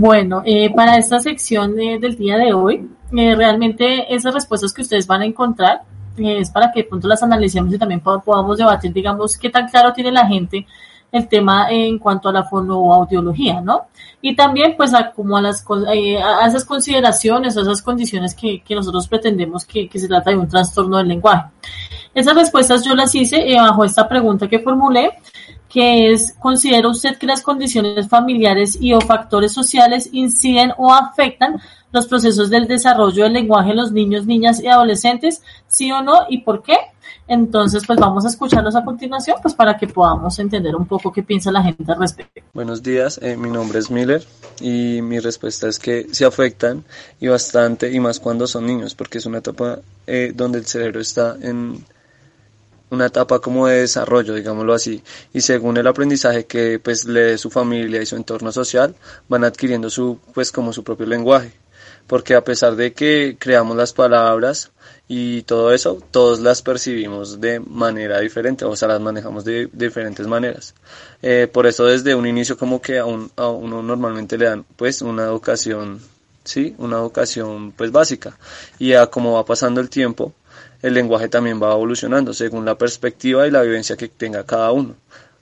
[0.06, 4.82] Bueno, eh, para esta sección eh, del día de hoy, eh, realmente esas respuestas que
[4.82, 5.82] ustedes van a encontrar
[6.16, 9.92] es para que de pronto las analicemos y también podamos debatir, digamos, qué tan claro
[9.92, 10.64] tiene la gente
[11.10, 13.86] el tema en cuanto a la fonoaudiología, ¿no?
[14.20, 18.62] Y también, pues, a, como a, las, eh, a esas consideraciones, a esas condiciones que,
[18.70, 21.50] nosotros pretendemos que, que, se trata de un trastorno del lenguaje.
[22.14, 25.10] Esas respuestas yo las hice eh, bajo esta pregunta que formulé,
[25.68, 31.60] que es, ¿considera usted que las condiciones familiares y o factores sociales inciden o afectan
[31.92, 35.42] los procesos del desarrollo del lenguaje en los niños, niñas y adolescentes?
[35.66, 36.26] ¿Sí o no?
[36.28, 36.76] ¿Y por qué?
[37.28, 41.22] Entonces, pues vamos a escucharlos a continuación, pues para que podamos entender un poco qué
[41.22, 42.40] piensa la gente al respecto.
[42.52, 44.24] Buenos días, eh, mi nombre es Miller
[44.60, 46.84] y mi respuesta es que se afectan
[47.20, 51.00] y bastante, y más cuando son niños, porque es una etapa eh, donde el cerebro
[51.00, 51.84] está en
[52.90, 57.38] una etapa como de desarrollo, digámoslo así, y según el aprendizaje que pues le dé
[57.38, 58.94] su familia y su entorno social,
[59.28, 61.52] van adquiriendo su pues como su propio lenguaje,
[62.06, 64.70] porque a pesar de que creamos las palabras
[65.08, 70.26] y todo eso, todos las percibimos de manera diferente, o sea, las manejamos de, diferentes
[70.26, 70.74] maneras.
[71.22, 75.24] Eh, por eso desde un inicio como que a, uno normalmente le dan pues una
[75.24, 76.00] educación,
[76.44, 78.38] sí, una educación pues básica,
[78.78, 80.32] y a como va pasando el tiempo,
[80.86, 84.94] el lenguaje también va evolucionando según la perspectiva y la vivencia que tenga cada uno.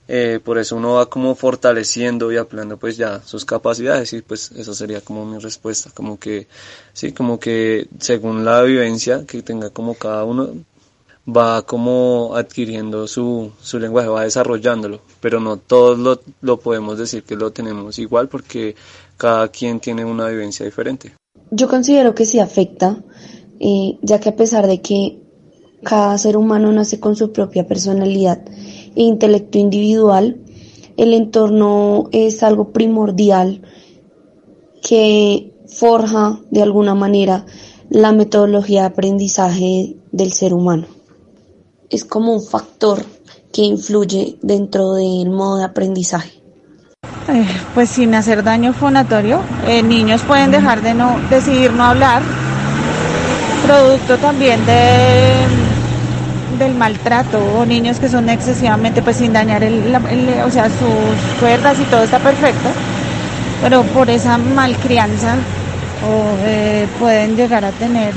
[0.07, 4.51] Eh, por eso uno va como fortaleciendo y ampliando pues ya sus capacidades y pues
[4.53, 6.47] eso sería como mi respuesta, como que
[6.93, 10.49] sí, como que según la vivencia que tenga como cada uno
[11.27, 17.21] va como adquiriendo su, su lenguaje, va desarrollándolo, pero no todos lo, lo podemos decir
[17.21, 18.75] que lo tenemos igual porque
[19.17, 21.13] cada quien tiene una vivencia diferente.
[21.51, 22.97] Yo considero que sí afecta,
[23.59, 25.24] eh, ya que a pesar de que
[25.85, 28.39] cada ser humano nace con su propia personalidad
[28.95, 30.41] e intelecto individual.
[30.97, 33.61] El entorno es algo primordial
[34.81, 37.45] que forja de alguna manera
[37.89, 40.87] la metodología de aprendizaje del ser humano.
[41.89, 43.05] Es como un factor
[43.53, 46.41] que influye dentro del modo de aprendizaje.
[47.27, 52.21] Eh, pues sin hacer daño fonatorio, eh, niños pueden dejar de no decidir no hablar,
[53.65, 55.64] producto también de
[56.57, 59.95] del maltrato o niños que son excesivamente pues sin dañar el,
[60.45, 62.69] o sea sus cuerdas y todo está perfecto
[63.61, 65.35] pero por esa malcrianza
[66.07, 68.13] o eh, pueden llegar a tener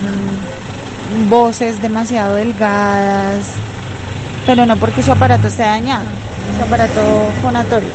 [1.28, 3.46] voces demasiado delgadas
[4.46, 6.04] pero no porque su aparato esté dañado
[6.56, 7.00] su aparato
[7.42, 7.90] fonatorio.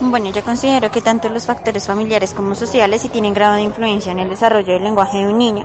[0.00, 4.12] Bueno, yo considero que tanto los factores familiares como sociales sí tienen grado de influencia
[4.12, 5.64] en el desarrollo del lenguaje de un niño,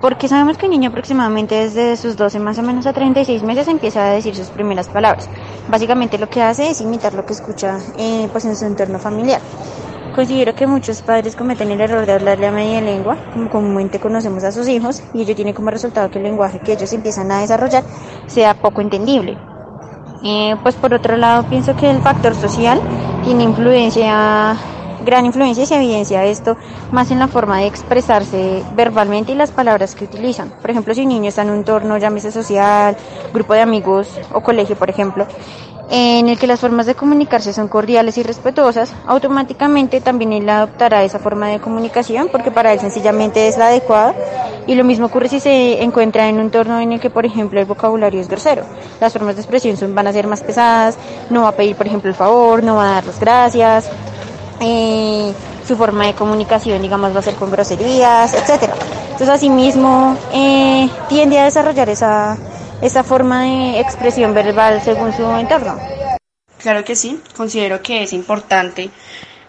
[0.00, 3.68] porque sabemos que un niño aproximadamente desde sus 12 más o menos a 36 meses
[3.68, 5.28] empieza a decir sus primeras palabras.
[5.68, 9.40] Básicamente lo que hace es imitar lo que escucha eh, pues en su entorno familiar.
[10.14, 14.42] Considero que muchos padres cometen el error de hablarle a media lengua, como comúnmente conocemos
[14.42, 17.40] a sus hijos, y ello tiene como resultado que el lenguaje que ellos empiezan a
[17.40, 17.84] desarrollar
[18.26, 19.38] sea poco entendible.
[20.24, 22.80] Eh, pues por otro lado pienso que el factor social
[23.24, 24.56] tiene influencia,
[25.08, 26.56] gran influencia y se evidencia esto
[26.92, 30.50] más en la forma de expresarse verbalmente y las palabras que utilizan.
[30.60, 32.94] Por ejemplo, si un niño está en un entorno, llámese social,
[33.32, 35.26] grupo de amigos o colegio, por ejemplo,
[35.90, 41.02] en el que las formas de comunicarse son cordiales y respetuosas, automáticamente también él adoptará
[41.02, 44.14] esa forma de comunicación porque para él sencillamente es la adecuada.
[44.66, 47.58] Y lo mismo ocurre si se encuentra en un entorno en el que, por ejemplo,
[47.58, 48.64] el vocabulario es grosero.
[49.00, 50.98] Las formas de expresión van a ser más pesadas,
[51.30, 53.90] no va a pedir, por ejemplo, el favor, no va a dar las gracias.
[54.60, 55.32] Eh,
[55.66, 58.74] su forma de comunicación, digamos, va a ser con groserías, etcétera.
[59.04, 62.36] Entonces, asimismo, eh, tiende a desarrollar esa
[62.80, 65.78] esa forma de expresión verbal según su entorno?
[66.58, 68.90] Claro que sí, considero que es importante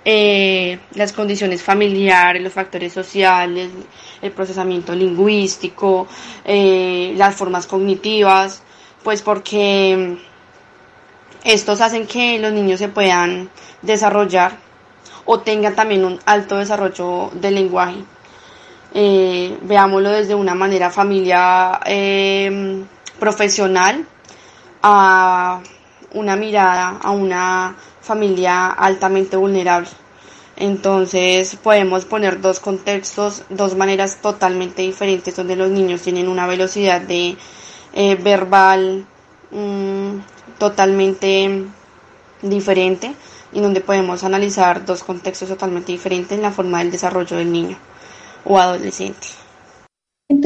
[0.05, 3.69] eh, las condiciones familiares, los factores sociales,
[4.21, 6.07] el procesamiento lingüístico,
[6.45, 8.63] eh, las formas cognitivas,
[9.03, 10.17] pues porque
[11.43, 13.49] estos hacen que los niños se puedan
[13.81, 14.57] desarrollar
[15.31, 18.03] o tengan también un alto desarrollo del lenguaje.
[18.95, 21.79] Eh, veámoslo desde una manera familiar
[23.19, 24.07] profesional
[24.81, 25.61] a
[26.15, 29.91] una mirada a una familia altamente vulnerable.
[30.55, 37.01] Entonces podemos poner dos contextos, dos maneras totalmente diferentes donde los niños tienen una velocidad
[37.01, 37.37] de
[37.93, 39.05] eh, verbal
[39.51, 40.17] mm,
[40.57, 41.65] totalmente
[42.41, 43.13] diferente
[43.51, 47.77] y donde podemos analizar dos contextos totalmente diferentes en la forma del desarrollo del niño
[48.45, 49.39] o adolescente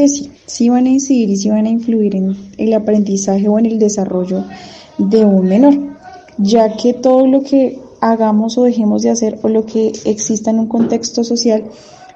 [0.08, 3.66] sí, sí van a incidir y sí van a influir en el aprendizaje o en
[3.66, 4.44] el desarrollo
[4.98, 5.74] de un menor,
[6.38, 10.60] ya que todo lo que hagamos o dejemos de hacer o lo que exista en
[10.60, 11.66] un contexto social,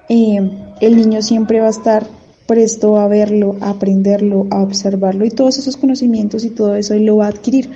[0.09, 0.39] eh,
[0.79, 2.07] el niño siempre va a estar
[2.45, 7.17] presto a verlo, a aprenderlo, a observarlo y todos esos conocimientos y todo eso lo
[7.17, 7.69] va a adquirir.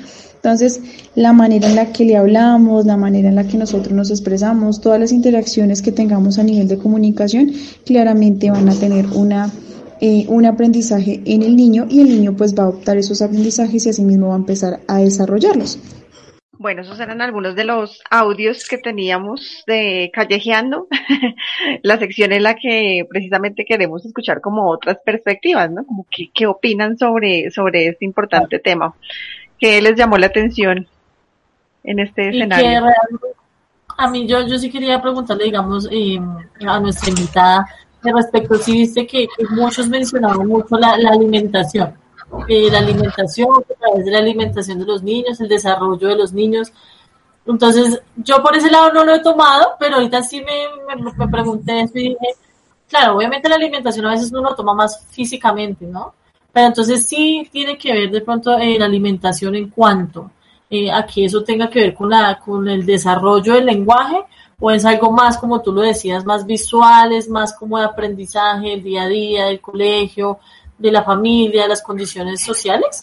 [0.43, 0.81] Entonces,
[1.13, 4.81] la manera en la que le hablamos, la manera en la que nosotros nos expresamos,
[4.81, 7.51] todas las interacciones que tengamos a nivel de comunicación,
[7.85, 9.51] claramente van a tener una
[10.03, 13.85] eh, un aprendizaje en el niño y el niño pues va a adoptar esos aprendizajes
[13.85, 15.77] y así mismo va a empezar a desarrollarlos.
[16.57, 20.87] Bueno, esos eran algunos de los audios que teníamos de Callejeando,
[21.83, 25.85] la sección en la que precisamente queremos escuchar como otras perspectivas, ¿no?
[25.85, 28.95] Como qué, qué opinan sobre, sobre este importante tema.
[29.61, 30.87] ¿Qué les llamó la atención
[31.83, 32.87] en este escenario?
[33.95, 36.19] a mí yo, yo sí quería preguntarle, digamos, eh,
[36.65, 37.67] a nuestra invitada,
[38.01, 41.93] de respecto, sí viste que, muchos mencionaban mucho la, alimentación.
[42.47, 46.33] Eh, la alimentación, a través de la alimentación de los niños, el desarrollo de los
[46.33, 46.73] niños.
[47.45, 51.81] Entonces, yo por ese lado no lo he tomado, pero ahorita sí me, me, pregunté
[51.81, 52.27] eso y dije,
[52.89, 56.15] claro, obviamente la alimentación a veces uno lo toma más físicamente, ¿no?
[56.53, 60.31] Pero entonces sí tiene que ver de pronto eh, la alimentación en cuanto
[60.69, 64.17] eh, a que eso tenga que ver con, la, con el desarrollo del lenguaje
[64.59, 68.73] o es algo más, como tú lo decías, más visual, es más como de aprendizaje,
[68.73, 70.39] el día a día, del colegio,
[70.77, 73.01] de la familia, de las condiciones sociales?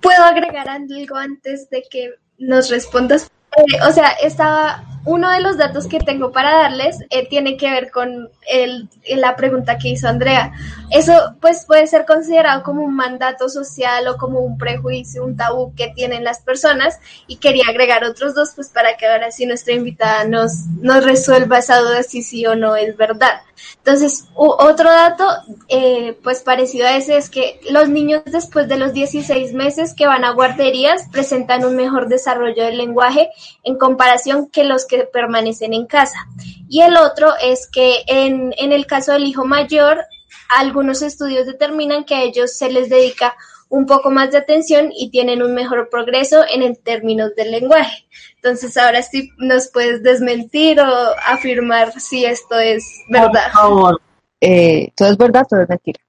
[0.00, 3.30] ¿Puedo agregar algo antes de que nos respondas?
[3.56, 7.70] Eh, o sea, estaba uno de los datos que tengo para darles eh, tiene que
[7.70, 10.52] ver con el, la pregunta que hizo Andrea.
[10.90, 15.74] Eso pues puede ser considerado como un mandato social o como un prejuicio, un tabú
[15.74, 19.74] que tienen las personas y quería agregar otros dos pues para que ahora sí nuestra
[19.74, 23.42] invitada nos, nos resuelva esa duda si sí o no es verdad.
[23.78, 25.26] Entonces, otro dato
[25.68, 30.06] eh, pues parecido a ese es que los niños después de los 16 meses que
[30.06, 33.28] van a guarderías presentan un mejor desarrollo del lenguaje
[33.62, 36.26] en comparación que los que permanecen en casa.
[36.68, 40.04] Y el otro es que en, en el caso del hijo mayor,
[40.48, 43.34] algunos estudios determinan que a ellos se les dedica
[43.68, 48.06] un poco más de atención y tienen un mejor progreso en el términos del lenguaje.
[48.36, 50.86] Entonces, ahora sí nos puedes desmentir o
[51.26, 53.50] afirmar si esto es verdad.
[53.52, 54.00] Por favor.
[54.40, 56.00] Eh, todo es verdad, todo es mentira.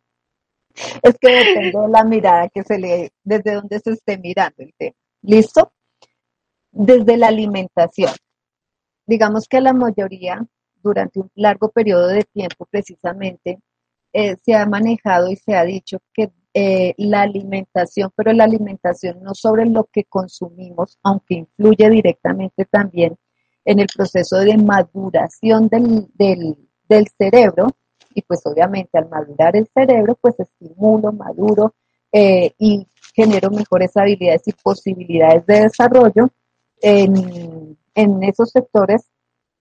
[1.02, 4.74] Es que depende de la mirada que se le, desde donde se esté mirando el
[4.78, 4.96] tema.
[5.22, 5.72] ¿Listo?
[6.72, 8.12] Desde la alimentación.
[9.06, 10.46] Digamos que la mayoría,
[10.82, 13.60] durante un largo periodo de tiempo precisamente,
[14.14, 19.22] eh, se ha manejado y se ha dicho que eh, la alimentación, pero la alimentación
[19.22, 23.18] no sobre lo que consumimos, aunque influye directamente también
[23.66, 26.08] en el proceso de maduración del,
[26.88, 27.68] del, cerebro,
[28.14, 31.76] y pues obviamente al madurar el cerebro, pues estimulo, maduro
[32.10, 36.30] eh, y genero mejores habilidades y posibilidades de desarrollo
[36.82, 39.10] en, en esos sectores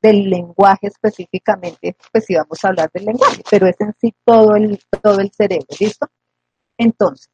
[0.03, 4.55] del lenguaje específicamente, pues sí vamos a hablar del lenguaje, pero es en sí todo
[4.55, 6.07] el, todo el cerebro, ¿listo?
[6.77, 7.31] Entonces,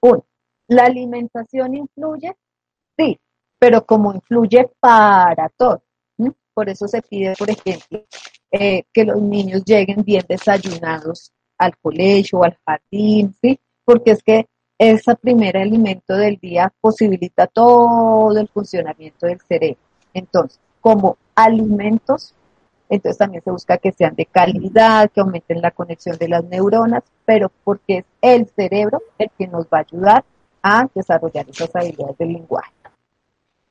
[0.00, 0.24] uno,
[0.68, 2.36] ¿la alimentación influye?
[2.96, 3.18] Sí,
[3.58, 5.82] pero como influye para todo.
[6.54, 8.04] Por eso se pide, por ejemplo,
[8.52, 13.58] eh, que los niños lleguen bien desayunados al colegio al jardín, ¿sí?
[13.84, 14.46] Porque es que
[14.78, 19.83] ese primer alimento del día posibilita todo el funcionamiento del cerebro.
[20.14, 22.34] Entonces, como alimentos
[22.88, 27.02] entonces también se busca que sean de calidad, que aumenten la conexión de las neuronas,
[27.24, 30.24] pero porque es el cerebro el que nos va a ayudar
[30.62, 32.72] a desarrollar esas habilidades del lenguaje.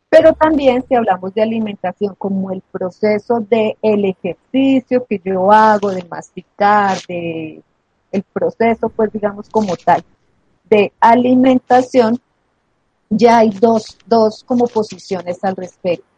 [0.09, 5.89] Pero también si hablamos de alimentación como el proceso del el ejercicio que yo hago,
[5.91, 7.61] de masticar, de
[8.11, 10.03] el proceso, pues digamos como tal,
[10.65, 12.19] de alimentación,
[13.09, 16.12] ya hay dos, dos como posiciones al respecto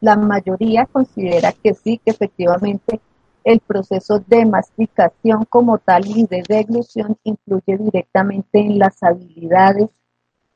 [0.00, 3.00] la mayoría considera que sí, que efectivamente
[3.44, 9.88] el proceso de masticación como tal y de deglución influye directamente en las habilidades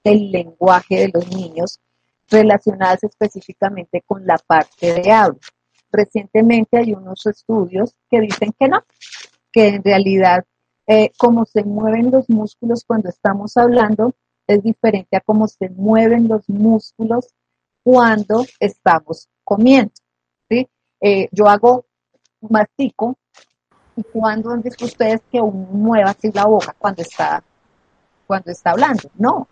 [0.03, 1.81] del lenguaje de los niños
[2.29, 5.39] relacionadas específicamente con la parte de habla.
[5.91, 8.83] Recientemente hay unos estudios que dicen que no,
[9.53, 10.45] que en realidad
[10.87, 14.13] eh, cómo se mueven los músculos cuando estamos hablando
[14.47, 17.29] es diferente a cómo se mueven los músculos
[17.83, 19.93] cuando estamos comiendo.
[20.49, 20.69] ¿sí?
[21.01, 21.85] Eh, yo hago
[22.41, 23.17] mastico
[23.97, 27.43] y cuando han visto ustedes que uno mueva así la boca cuando está,
[28.27, 29.11] cuando está hablando.
[29.17, 29.49] No.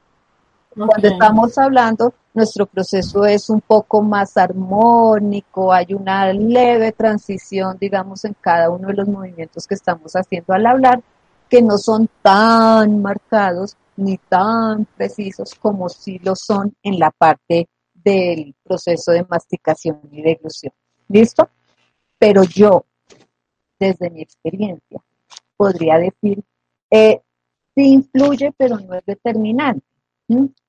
[0.75, 8.25] Cuando estamos hablando, nuestro proceso es un poco más armónico, hay una leve transición, digamos,
[8.25, 11.03] en cada uno de los movimientos que estamos haciendo al hablar,
[11.51, 17.69] que no son tan marcados ni tan precisos como si lo son en la parte
[18.05, 20.73] del proceso de masticación y deglución.
[21.09, 21.49] ¿Listo?
[22.19, 22.87] Pero yo,
[23.79, 25.03] desde mi experiencia,
[25.57, 26.43] podría decir,
[26.91, 27.21] eh,
[27.75, 29.87] sí influye, pero no es determinante.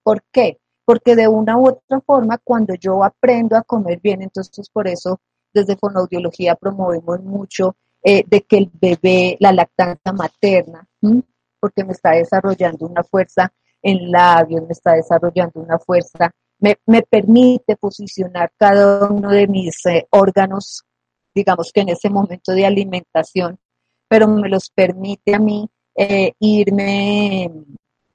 [0.03, 0.59] ¿Por qué?
[0.85, 5.21] Porque de una u otra forma, cuando yo aprendo a comer bien, entonces por eso
[5.53, 10.87] desde fonoaudiología promovemos mucho eh, de que el bebé, la lactancia materna,
[11.59, 16.33] porque me está desarrollando una fuerza en labios, me está desarrollando una fuerza
[16.85, 20.83] me, permite posicionar cada uno de mis eh, órganos,
[21.35, 23.59] digamos que en ese momento de alimentación,
[24.07, 27.51] pero me los permite a mí eh, irme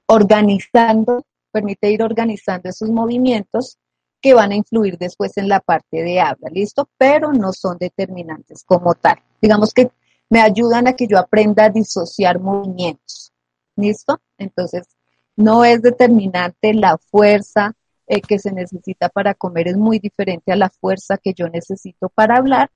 [0.07, 3.77] organizando, permite ir organizando esos movimientos
[4.19, 6.89] que van a influir después en la parte de habla, ¿listo?
[6.97, 9.21] Pero no son determinantes como tal.
[9.41, 9.91] Digamos que
[10.29, 13.31] me ayudan a que yo aprenda a disociar movimientos,
[13.75, 14.19] ¿listo?
[14.37, 14.87] Entonces,
[15.35, 17.75] no es determinante la fuerza,
[18.11, 22.09] eh, que se necesita para comer es muy diferente a la fuerza que yo necesito
[22.09, 22.71] para hablar,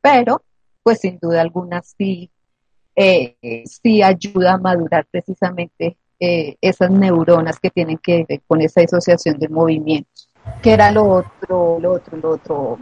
[0.00, 0.44] pero
[0.84, 2.30] pues sin duda alguna sí,
[2.94, 8.80] eh, sí ayuda a madurar precisamente eh, esas neuronas que tienen que ver con esa
[8.80, 10.30] disociación de movimientos.
[10.62, 12.78] ¿Qué era lo otro, lo otro, lo otro?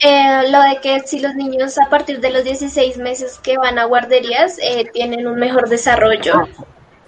[0.00, 3.86] lo de que si los niños a partir de los 16 meses que van a
[3.86, 4.58] guarderías
[4.92, 6.34] tienen un mejor desarrollo.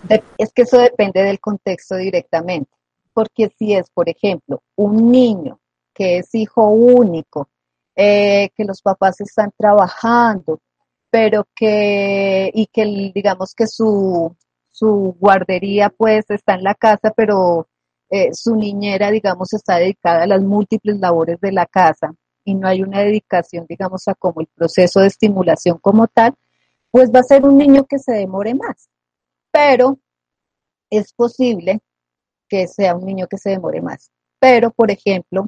[0.09, 2.80] Ah, es que eso depende del contexto directamente
[3.13, 5.61] porque si es, por ejemplo, un niño
[5.95, 7.49] que es hijo único,
[7.97, 10.61] eh, que los papás están trabajando,
[11.11, 14.35] pero que, y que digamos que su,
[14.71, 17.69] su guardería pues está en la casa, pero
[18.09, 22.67] eh, su niñera, digamos, está dedicada a las múltiples labores de la casa y no
[22.69, 26.35] hay una dedicación, digamos, a como el proceso de estimulación como tal,
[26.91, 28.89] pues va a ser un niño que se demore más.
[29.53, 29.99] Pero
[30.91, 31.81] es posible
[32.51, 34.11] que sea un niño que se demore más.
[34.39, 35.47] Pero, por ejemplo,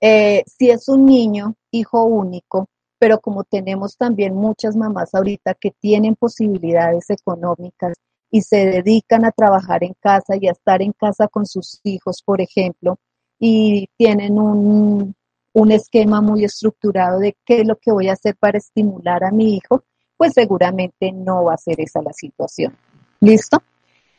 [0.00, 2.68] eh, si es un niño hijo único,
[2.98, 7.96] pero como tenemos también muchas mamás ahorita que tienen posibilidades económicas
[8.30, 12.22] y se dedican a trabajar en casa y a estar en casa con sus hijos,
[12.24, 12.98] por ejemplo,
[13.38, 15.14] y tienen un,
[15.52, 19.30] un esquema muy estructurado de qué es lo que voy a hacer para estimular a
[19.30, 19.84] mi hijo,
[20.16, 22.76] pues seguramente no va a ser esa la situación.
[23.20, 23.58] ¿Listo?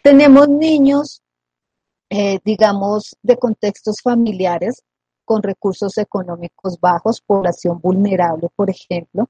[0.03, 1.22] Tenemos niños,
[2.14, 4.84] eh, digamos, de contextos familiares
[5.24, 9.30] con recursos económicos bajos, población vulnerable, por ejemplo,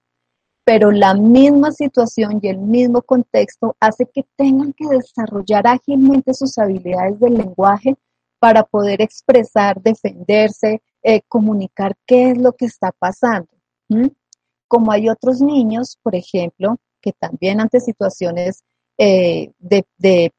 [0.66, 6.58] pero la misma situación y el mismo contexto hace que tengan que desarrollar ágilmente sus
[6.58, 7.96] habilidades del lenguaje
[8.40, 13.50] para poder expresar, defenderse, eh, comunicar qué es lo que está pasando.
[14.68, 18.64] Como hay otros niños, por ejemplo, que también ante situaciones
[18.98, 20.32] eh, de, de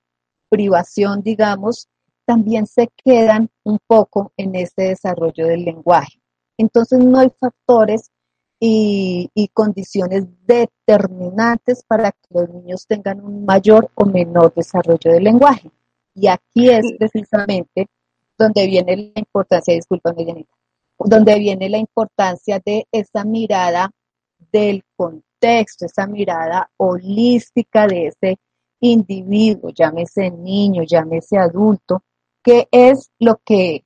[0.49, 1.89] privación, digamos,
[2.25, 6.21] también se quedan un poco en este desarrollo del lenguaje.
[6.57, 8.11] Entonces no hay factores
[8.65, 15.71] y, condiciones determinantes para que los niños tengan un mayor o menor desarrollo del lenguaje.
[16.15, 17.89] Y aquí es precisamente
[18.39, 20.55] donde viene la importancia, discúlpame, Janita,
[20.99, 23.91] donde viene la importancia de esa mirada
[24.53, 28.39] del contexto, esa mirada holística de ese
[28.79, 32.03] individuo, llámese niño, llámese adulto,
[32.43, 33.85] que es lo que,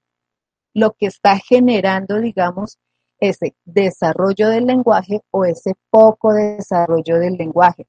[0.74, 2.78] lo que está generando, digamos,
[3.18, 7.86] ese desarrollo del lenguaje o ese poco desarrollo del lenguaje.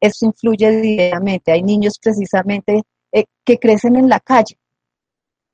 [0.00, 1.52] Eso influye directamente.
[1.52, 4.58] Hay niños precisamente eh, que crecen en la calle.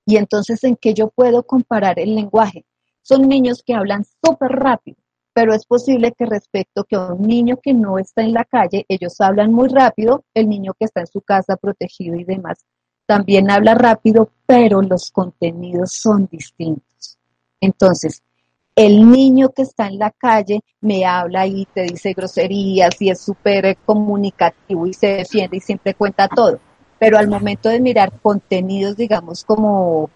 [0.05, 2.65] Y entonces, ¿en qué yo puedo comparar el lenguaje?
[3.03, 4.97] Son niños que hablan súper rápido,
[5.33, 8.85] pero es posible que respecto que a un niño que no está en la calle,
[8.89, 12.65] ellos hablan muy rápido, el niño que está en su casa protegido y demás
[13.07, 17.19] también habla rápido, pero los contenidos son distintos.
[17.61, 18.23] Entonces,
[18.75, 23.21] el niño que está en la calle me habla y te dice groserías y es
[23.21, 26.59] súper comunicativo y se defiende y siempre cuenta todo.
[26.99, 30.09] Pero al momento de mirar contenidos, digamos, como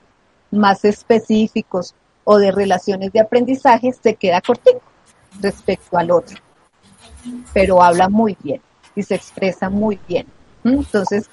[0.50, 4.80] más específicos o de relaciones de aprendizaje, se queda cortito
[5.40, 6.38] respecto al otro.
[7.52, 8.62] Pero habla muy bien
[8.94, 10.26] y se expresa muy bien.
[10.64, 11.28] Entonces,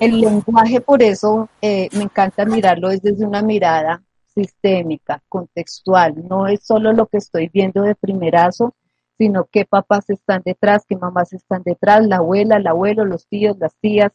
[0.00, 4.02] el lenguaje, por eso eh, me encanta mirarlo desde una mirada
[4.34, 6.14] sistémica, contextual.
[6.28, 8.74] No es solo lo que estoy viendo de primerazo,
[9.16, 13.56] sino qué papás están detrás, qué mamás están detrás, la abuela, el abuelo, los tíos,
[13.58, 14.12] las tías,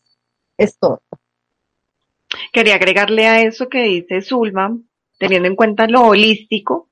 [0.57, 1.01] es todo.
[2.51, 4.77] Quería agregarle a eso que dice Zulma,
[5.17, 6.89] teniendo en cuenta lo holístico,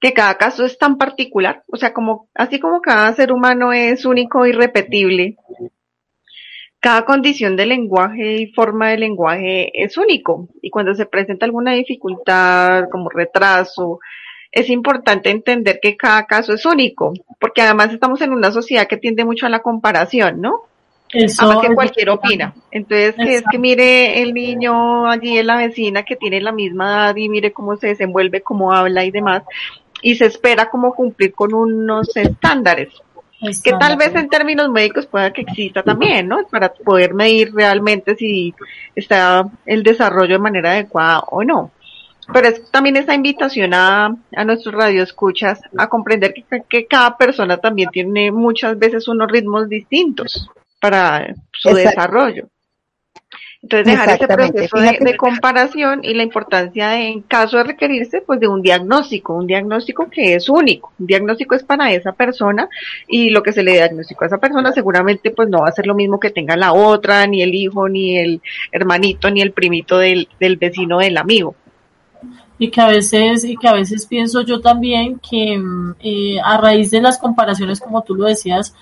[0.00, 4.04] que cada caso es tan particular, o sea, como así como cada ser humano es
[4.04, 5.36] único y repetible,
[6.84, 11.72] cada condición de lenguaje y forma de lenguaje es único y cuando se presenta alguna
[11.72, 14.00] dificultad como retraso,
[14.52, 18.98] es importante entender que cada caso es único, porque además estamos en una sociedad que
[18.98, 20.64] tiende mucho a la comparación, ¿no?
[21.10, 22.52] Eso Además que cualquier opina.
[22.70, 26.90] Entonces, que es que mire el niño allí en la vecina que tiene la misma
[26.92, 29.42] edad y mire cómo se desenvuelve, cómo habla y demás,
[30.02, 32.90] y se espera como cumplir con unos estándares
[33.62, 36.46] que tal vez en términos médicos pueda que exista también, ¿no?
[36.50, 38.54] Para poder medir realmente si
[38.94, 41.70] está el desarrollo de manera adecuada o no.
[42.32, 47.58] Pero es también esa invitación a, a nuestros radioescuchas a comprender que, que, cada persona
[47.58, 50.48] también tiene muchas veces unos ritmos distintos
[50.80, 52.48] para su desarrollo.
[53.64, 58.38] Entonces dejar ese proceso de, comparación y la importancia de, en caso de requerirse, pues
[58.38, 60.92] de un diagnóstico, un diagnóstico que es único.
[60.98, 62.68] Un diagnóstico es para esa persona
[63.08, 65.86] y lo que se le diagnosticó a esa persona seguramente pues no va a ser
[65.86, 69.96] lo mismo que tenga la otra, ni el hijo, ni el hermanito, ni el primito
[69.96, 71.54] del, del vecino del amigo
[72.58, 76.56] y que a veces y que a veces pienso yo también que mm, eh, a
[76.58, 78.74] raíz de las comparaciones como tú lo decías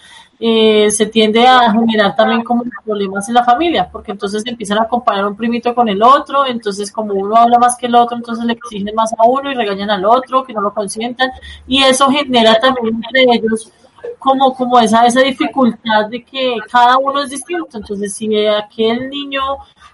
[0.45, 4.89] eh, se tiende a generar también como problemas en la familia, porque entonces empiezan a
[4.89, 8.45] comparar un primito con el otro, entonces como uno habla más que el otro, entonces
[8.45, 11.31] le exigen más a uno y regañan al otro, que no lo consientan,
[11.69, 13.71] y eso genera también entre ellos
[14.19, 19.43] como, como esa, esa dificultad de que cada uno es distinto, entonces si aquel niño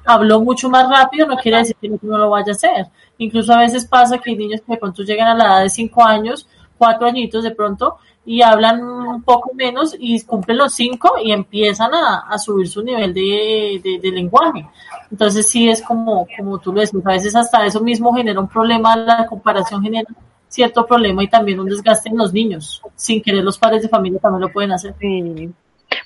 [0.06, 2.86] habló mucho más rápido, no quiere decir que no lo vaya a hacer,
[3.18, 5.68] incluso a veces pasa que hay niños que de pronto llegan a la edad de
[5.68, 11.14] cinco años, cuatro añitos de pronto, y hablan un poco menos y cumplen los cinco
[11.24, 14.66] y empiezan a, subir su nivel de, lenguaje.
[15.10, 18.46] Entonces sí es como, como tú lo decís, a veces hasta eso mismo genera un
[18.46, 20.10] problema, la comparación genera
[20.46, 22.82] cierto problema y también un desgaste en los niños.
[22.94, 24.94] Sin querer los padres de familia también lo pueden hacer.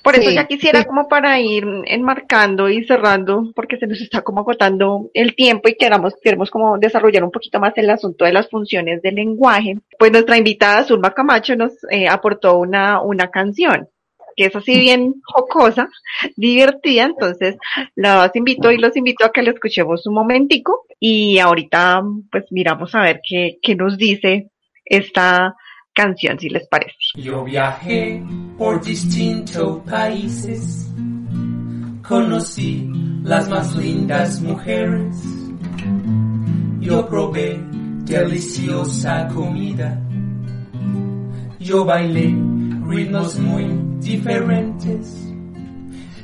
[0.03, 0.85] Por eso Sí, ya quisiera sí.
[0.85, 5.75] como para ir enmarcando y cerrando, porque se nos está como agotando el tiempo y
[5.75, 9.77] queramos, queremos como desarrollar un poquito más el asunto de las funciones del lenguaje.
[9.97, 13.87] Pues nuestra invitada Zulma Camacho nos eh, aportó una, una canción
[14.35, 15.87] que es así bien jocosa,
[16.35, 17.55] divertida, entonces
[17.95, 22.01] los invito y los invito a que la escuchemos un momentico y ahorita
[22.31, 24.49] pues miramos a ver qué, qué nos dice
[24.85, 25.55] esta
[25.93, 26.97] canción, si les parece.
[27.15, 28.23] Yo viajé
[28.57, 30.89] por distintos países,
[32.07, 32.89] conocí
[33.23, 35.15] las más lindas mujeres,
[36.79, 37.59] yo probé
[38.05, 40.01] deliciosa comida,
[41.59, 42.35] yo bailé
[42.85, 43.65] ritmos muy
[43.99, 45.19] diferentes.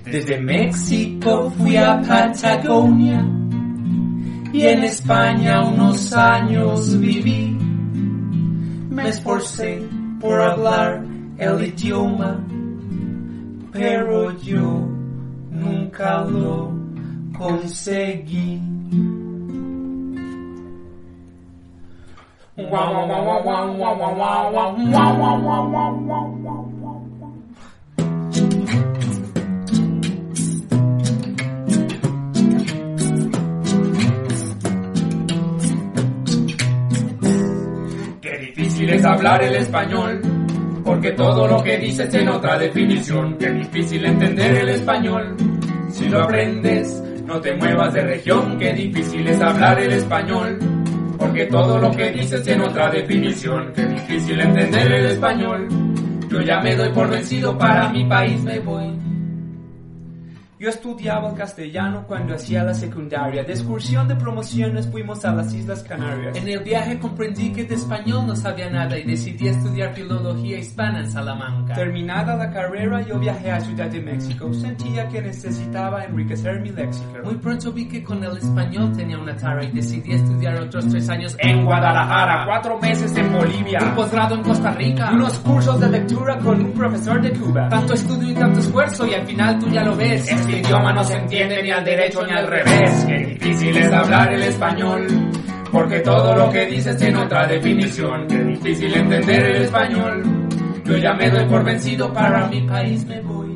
[0.03, 3.25] Desde México fui a Patagonia
[4.51, 7.68] y en España unos años viví.
[9.03, 9.41] mas por
[10.19, 11.03] por falar
[11.37, 12.43] el idioma,
[13.71, 14.87] pero yo
[15.51, 16.71] nunca lo
[17.37, 18.61] consegui.
[22.57, 26.78] Wow, wow, wow, wow, wow, wow, wow, wow, wow, wow, wow, wow, wow.
[38.95, 40.21] Es hablar el español,
[40.83, 43.37] porque todo lo que dices tiene otra definición.
[43.37, 45.35] Qué difícil entender el español,
[45.89, 48.57] si lo aprendes, no te muevas de región.
[48.57, 50.57] Qué difícil es hablar el español,
[51.17, 53.71] porque todo lo que dices tiene otra definición.
[53.75, 55.67] Qué difícil entender el español,
[56.29, 59.08] yo ya me doy por vencido, para mi país me voy.
[60.59, 63.45] Yo estudiaba el castellano cuando hacía la secundaria.
[63.45, 66.35] De excursión de promociones fuimos a las Islas Canarias.
[66.35, 70.99] En el viaje comprendí que de español no sabía nada y decidí estudiar filología hispana
[70.99, 71.75] en Salamanca.
[71.75, 74.53] Terminada la carrera, yo viajé a Ciudad de México.
[74.53, 77.19] Sentía que necesitaba enriquecer mi léxico.
[77.23, 81.07] Muy pronto vi que con el español tenía una tara y decidí estudiar otros tres
[81.07, 85.87] años en Guadalajara, cuatro meses en Bolivia, un posgrado en Costa Rica, unos cursos de
[85.87, 87.69] lectura con un profesor de Cuba.
[87.69, 90.29] Tanto estudio y tanto esfuerzo y al final tú ya lo ves.
[90.49, 93.05] Este idioma no se entiende ni al derecho ni al revés.
[93.07, 95.05] Qué difícil es hablar el español.
[95.71, 98.25] Porque todo lo que dices tiene otra definición.
[98.27, 100.23] Qué difícil entender el español.
[100.85, 103.48] Yo ya me doy por vencido, para mi país me voy.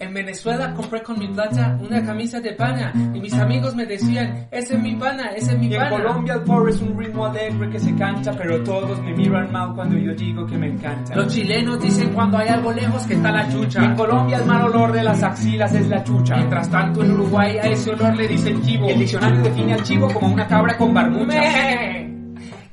[0.00, 4.46] En Venezuela compré con mi plata una camisa de pana y mis amigos me decían,
[4.52, 5.88] ese es mi pana, ese es mi pana.
[5.88, 9.50] En Colombia el pobre es un ritmo alegre que se canta, pero todos me miran
[9.50, 11.16] mal cuando yo digo que me encanta.
[11.16, 13.84] Los chilenos dicen cuando hay algo lejos que está la chucha.
[13.84, 16.36] en Colombia el mal olor de las axilas es la chucha.
[16.36, 18.88] Mientras tanto en Uruguay a ese olor le dicen chivo.
[18.88, 22.07] El diccionario define al chivo como una cabra con barbucha.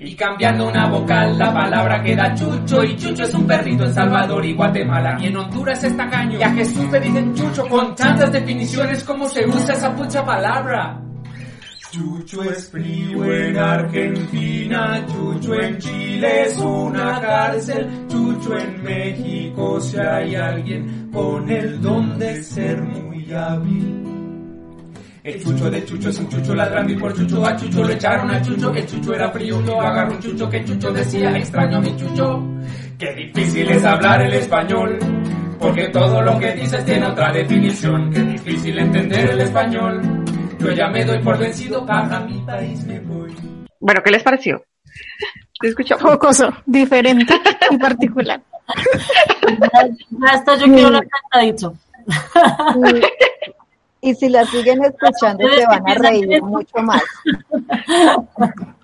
[0.05, 2.83] Y cambiando una vocal, la palabra queda chucho.
[2.83, 5.17] Y chucho es un perrito en Salvador y Guatemala.
[5.19, 6.39] Y en Honduras es tacaño.
[6.39, 11.01] Y a Jesús le dicen chucho con tantas definiciones como se usa esa pucha palabra.
[11.89, 19.97] Chucho es frío en Argentina, Chucho en Chile es una cárcel, Chucho en México si
[19.97, 24.14] hay alguien con el don de ser muy hábil.
[25.25, 28.29] El chucho de chucho es un chucho ladrando y por chucho a chucho lo echaron
[28.29, 28.71] a chucho.
[28.75, 32.43] El chucho era frío, yo agarro un chucho que chucho decía extraño a mi chucho.
[32.99, 34.99] Qué difícil es hablar el español,
[35.57, 38.11] porque todo lo que dices tiene otra definición.
[38.13, 39.99] Qué difícil entender el español.
[40.59, 43.35] Yo ya me doy por vencido, para mi país me voy.
[43.79, 44.63] Bueno, ¿qué les pareció?
[45.59, 45.97] ¿Se escuchó?
[45.97, 47.33] Jocoso, diferente
[47.71, 48.39] y particular.
[50.27, 51.75] Hasta yo quiero la cantadito.
[54.05, 57.01] Y si la siguen escuchando se van a reír mucho más.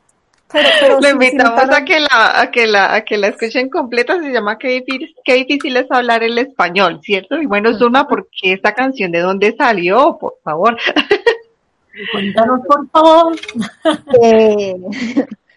[0.53, 4.19] Pero, pero Le invitamos a que la, a que la, a que la escuchen completa,
[4.19, 7.41] se llama qué difícil, qué difícil es hablar el español, ¿cierto?
[7.41, 10.17] Y bueno, Zulma, ¿por qué esta canción de dónde salió?
[10.19, 10.77] Por favor.
[12.11, 13.35] Cuéntanos, por favor.
[14.21, 14.75] Eh,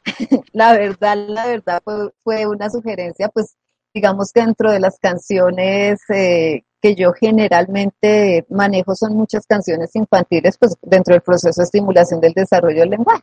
[0.53, 3.57] la verdad, la verdad fue, fue una sugerencia, pues
[3.93, 10.59] digamos que dentro de las canciones eh, que yo generalmente manejo son muchas canciones infantiles,
[10.59, 13.23] pues dentro del proceso de estimulación del desarrollo del lenguaje.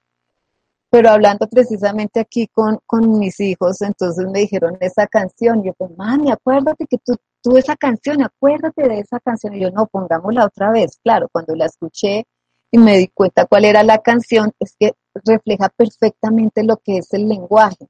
[0.90, 5.92] Pero hablando precisamente aquí con, con mis hijos, entonces me dijeron esa canción, yo pues,
[5.96, 10.46] mami, acuérdate que tú, tú esa canción, acuérdate de esa canción, y yo no, pongámosla
[10.46, 12.26] otra vez, claro, cuando la escuché
[12.72, 14.94] y me di cuenta cuál era la canción, es que
[15.24, 17.90] refleja perfectamente lo que es el lenguaje,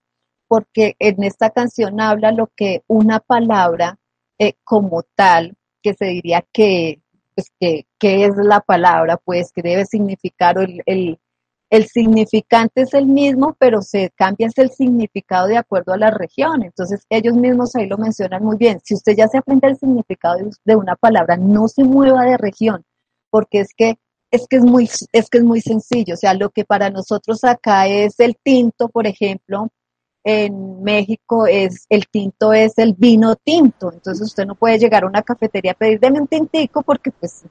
[0.49, 3.97] porque en esta canción habla lo que una palabra
[4.37, 7.01] eh, como tal, que se diría que,
[7.35, 11.19] pues, que, que es la palabra, pues que debe significar o el, el,
[11.69, 16.63] El significante es el mismo, pero se cambia el significado de acuerdo a la región.
[16.63, 18.81] Entonces, ellos mismos ahí lo mencionan muy bien.
[18.83, 22.83] Si usted ya se aprende el significado de una palabra, no se mueva de región,
[23.29, 23.95] porque es que
[24.31, 27.43] es que es muy es que es muy sencillo, o sea, lo que para nosotros
[27.43, 29.69] acá es el tinto, por ejemplo,
[30.23, 35.07] en México es el tinto es el vino tinto, entonces usted no puede llegar a
[35.07, 37.43] una cafetería a pedir deme un tintico porque pues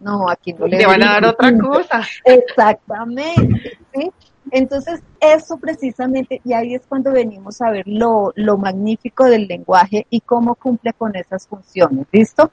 [0.00, 2.02] no, aquí no le, le van a dar otra cosa.
[2.24, 4.12] Exactamente, ¿sí?
[4.50, 10.06] Entonces, eso precisamente, y ahí es cuando venimos a ver lo, lo, magnífico del lenguaje
[10.10, 12.50] y cómo cumple con esas funciones, ¿listo?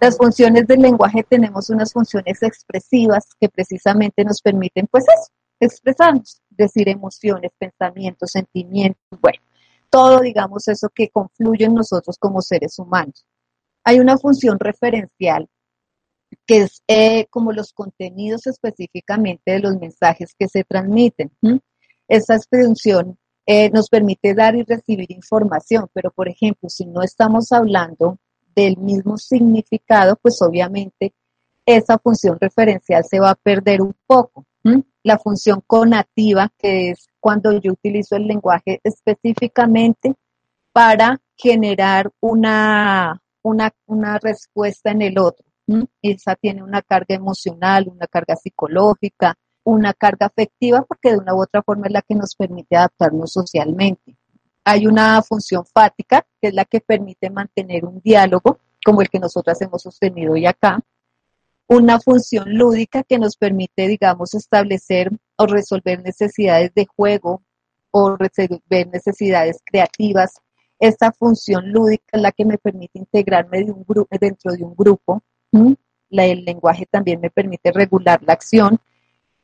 [0.00, 6.42] Las funciones del lenguaje tenemos unas funciones expresivas que precisamente nos permiten, pues eso, expresarnos,
[6.56, 9.38] decir emociones, pensamientos, sentimientos, bueno,
[9.90, 13.24] todo, digamos, eso que confluye en nosotros como seres humanos.
[13.84, 15.48] Hay una función referencial
[16.44, 21.30] que es eh, como los contenidos específicamente de los mensajes que se transmiten.
[22.08, 27.52] Esa expresión eh, nos permite dar y recibir información, pero por ejemplo, si no estamos
[27.52, 28.18] hablando
[28.54, 31.14] del mismo significado, pues obviamente
[31.64, 34.46] esa función referencial se va a perder un poco.
[35.06, 40.14] La función conativa, que es cuando yo utilizo el lenguaje específicamente
[40.72, 45.46] para generar una, una, una respuesta en el otro.
[46.02, 51.40] Esa tiene una carga emocional, una carga psicológica, una carga afectiva, porque de una u
[51.40, 54.16] otra forma es la que nos permite adaptarnos socialmente.
[54.64, 59.20] Hay una función fática, que es la que permite mantener un diálogo, como el que
[59.20, 60.80] nosotras hemos sostenido hoy acá.
[61.68, 67.42] Una función lúdica que nos permite, digamos, establecer o resolver necesidades de juego
[67.90, 70.34] o resolver necesidades creativas.
[70.78, 73.84] Esta función lúdica es la que me permite integrarme de un
[74.20, 75.22] dentro de un grupo
[76.10, 78.78] el lenguaje también me permite regular la acción.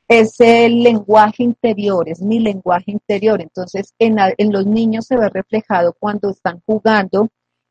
[0.08, 3.40] Es el lenguaje interior, es mi lenguaje interior.
[3.40, 7.28] Entonces, en, en los niños se ve reflejado cuando están jugando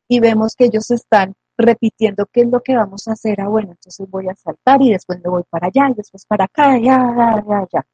[0.08, 3.40] y vemos que ellos están repitiendo qué es lo que vamos a hacer.
[3.40, 6.44] Ah, bueno, entonces voy a saltar y después me voy para allá y después para
[6.44, 7.86] acá, ya, ya, ya, ya.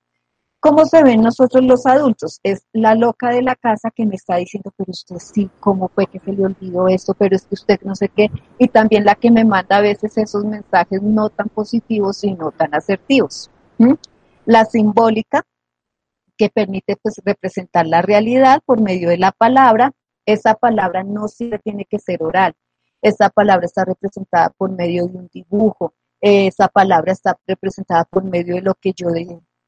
[0.60, 2.40] ¿Cómo se ven nosotros los adultos?
[2.42, 6.06] Es la loca de la casa que me está diciendo, pero usted sí, ¿cómo fue
[6.08, 7.14] que se le olvidó esto?
[7.14, 8.28] Pero es que usted no sé qué.
[8.58, 12.74] Y también la que me manda a veces esos mensajes no tan positivos, sino tan
[12.74, 13.50] asertivos.
[14.46, 15.44] La simbólica,
[16.36, 19.92] que permite pues, representar la realidad por medio de la palabra.
[20.26, 22.54] Esa palabra no siempre tiene que ser oral.
[23.01, 25.94] Esa palabra está representada por medio de un dibujo.
[26.20, 29.09] Esa palabra está representada por medio de lo que yo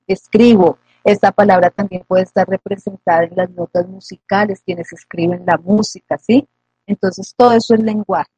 [0.07, 0.79] escribo.
[1.05, 6.47] Esta palabra también puede estar representada en las notas musicales, quienes escriben la música, ¿sí?
[6.87, 8.31] Entonces, todo eso es lenguaje.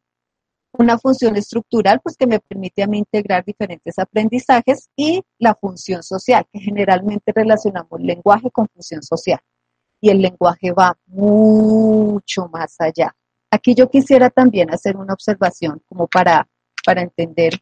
[0.72, 6.02] Una función estructural, pues que me permite a mí integrar diferentes aprendizajes y la función
[6.02, 9.40] social, que generalmente relacionamos lenguaje con función social.
[10.00, 13.14] Y el lenguaje va mucho más allá.
[13.54, 16.48] Aquí yo quisiera también hacer una observación como para,
[16.86, 17.52] para entender,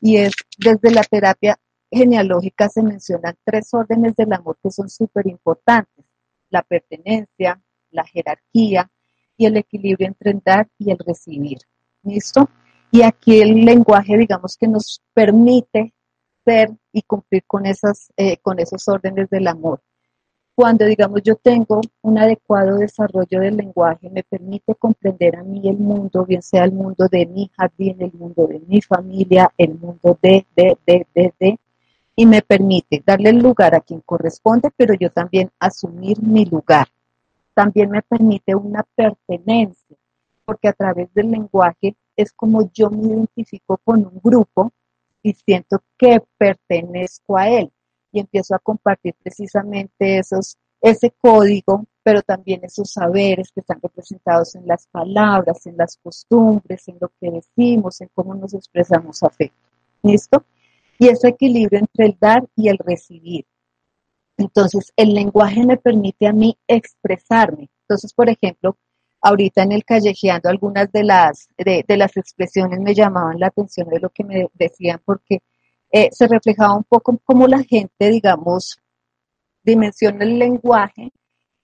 [0.00, 1.56] y es desde la terapia
[1.88, 6.04] genealógica se mencionan tres órdenes del amor que son súper importantes,
[6.48, 7.62] la pertenencia,
[7.92, 8.90] la jerarquía
[9.36, 11.58] y el equilibrio entre el dar y el recibir.
[12.02, 12.50] ¿Listo?
[12.90, 15.94] Y aquí el lenguaje, digamos, que nos permite
[16.44, 19.80] ser y cumplir con, esas, eh, con esos órdenes del amor.
[20.54, 25.78] Cuando, digamos, yo tengo un adecuado desarrollo del lenguaje, me permite comprender a mí el
[25.78, 30.18] mundo, bien sea el mundo de mi jardín, el mundo de mi familia, el mundo
[30.20, 31.58] de, de, de, de, de,
[32.14, 36.88] y me permite darle el lugar a quien corresponde, pero yo también asumir mi lugar.
[37.54, 39.96] También me permite una pertenencia,
[40.44, 44.72] porque a través del lenguaje es como yo me identifico con un grupo
[45.22, 47.72] y siento que pertenezco a él
[48.12, 54.54] y empiezo a compartir precisamente esos, ese código, pero también esos saberes que están representados
[54.54, 59.68] en las palabras, en las costumbres, en lo que decimos, en cómo nos expresamos afecto.
[60.02, 60.44] ¿Listo?
[61.00, 63.46] y ese equilibrio entre el dar y el recibir.
[64.36, 67.70] Entonces, el lenguaje me permite a mí expresarme.
[67.84, 68.76] Entonces, por ejemplo,
[69.22, 73.98] ahorita en el callejeando algunas de las, de, las expresiones me llamaban la atención de
[73.98, 75.40] lo que me decían porque
[75.90, 78.78] eh, se reflejaba un poco como la gente, digamos,
[79.62, 81.12] dimensiona el lenguaje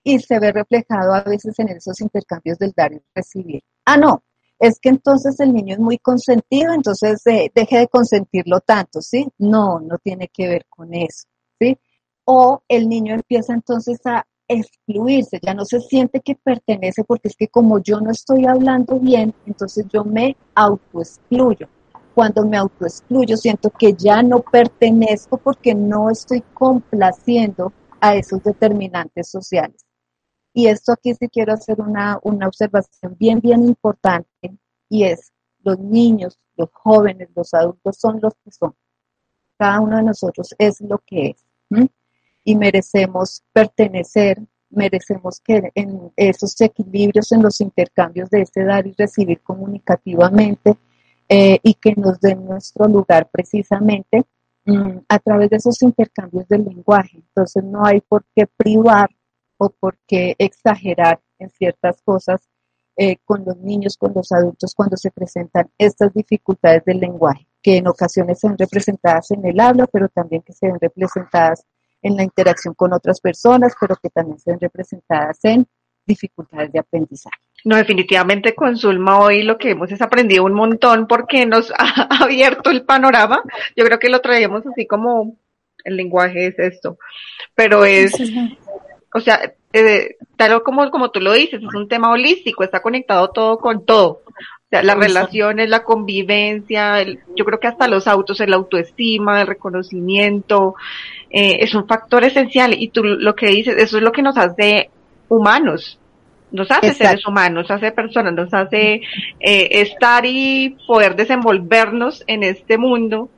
[0.03, 3.63] y se ve reflejado a veces en esos intercambios del dar y recibir.
[3.85, 4.23] Ah, no,
[4.59, 9.27] es que entonces el niño es muy consentido, entonces eh, deje de consentirlo tanto, ¿sí?
[9.39, 11.27] No, no tiene que ver con eso,
[11.59, 11.77] ¿sí?
[12.25, 17.37] O el niño empieza entonces a excluirse, ya no se siente que pertenece porque es
[17.37, 21.69] que como yo no estoy hablando bien, entonces yo me autoexcluyo.
[22.17, 29.29] Cuando me autoexcluyo, siento que ya no pertenezco porque no estoy complaciendo a esos determinantes
[29.29, 29.85] sociales.
[30.55, 34.57] Y esto aquí sí quiero hacer una, una observación bien, bien importante
[34.89, 35.31] y es,
[35.63, 38.75] los niños, los jóvenes, los adultos son los que son.
[39.59, 41.45] Cada uno de nosotros es lo que es.
[42.45, 44.41] Y merecemos pertenecer,
[44.71, 50.79] merecemos que en esos equilibrios, en los intercambios de este dar y recibir comunicativamente
[51.29, 54.25] eh, y que nos den nuestro lugar precisamente
[54.65, 57.19] mm, a través de esos intercambios del lenguaje.
[57.19, 59.11] Entonces no hay por qué privar
[59.59, 62.49] o por qué exagerar en ciertas cosas
[62.97, 67.77] eh, con los niños, con los adultos, cuando se presentan estas dificultades del lenguaje, que
[67.77, 71.67] en ocasiones se ven representadas en el habla, pero también que se ven representadas
[72.01, 75.67] en la interacción con otras personas, pero que también se ven representadas en
[76.07, 77.46] dificultades de aprendizaje.
[77.67, 82.23] No, definitivamente con Zulma hoy lo que hemos es aprendido un montón porque nos ha
[82.23, 83.43] abierto el panorama.
[83.75, 85.37] Yo creo que lo traíamos así como
[85.83, 86.97] el lenguaje es esto,
[87.57, 88.15] pero es,
[89.13, 93.31] o sea, eh, tal como, como tú lo dices, es un tema holístico, está conectado
[93.31, 94.23] todo con todo.
[94.29, 99.49] O sea, las relaciones, la convivencia, yo creo que hasta los autos, el autoestima, el
[99.49, 100.77] reconocimiento,
[101.31, 102.81] eh, es un factor esencial.
[102.81, 104.91] Y tú lo que dices, eso es lo que nos hace
[105.29, 105.99] humanos,
[106.53, 109.03] nos hace seres humanos, nos hace personas, nos hace
[109.41, 113.31] eh, estar y poder desenvolvernos en este mundo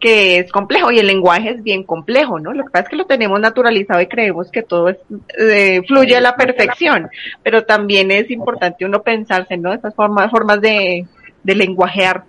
[0.00, 2.54] que es complejo y el lenguaje es bien complejo, ¿no?
[2.54, 4.96] Lo que pasa es que lo tenemos naturalizado y creemos que todo es,
[5.38, 7.10] eh, fluye a la perfección,
[7.42, 9.74] pero también es importante uno pensarse, ¿no?
[9.74, 11.06] Esas formas, formas de,
[11.42, 12.24] de lenguajear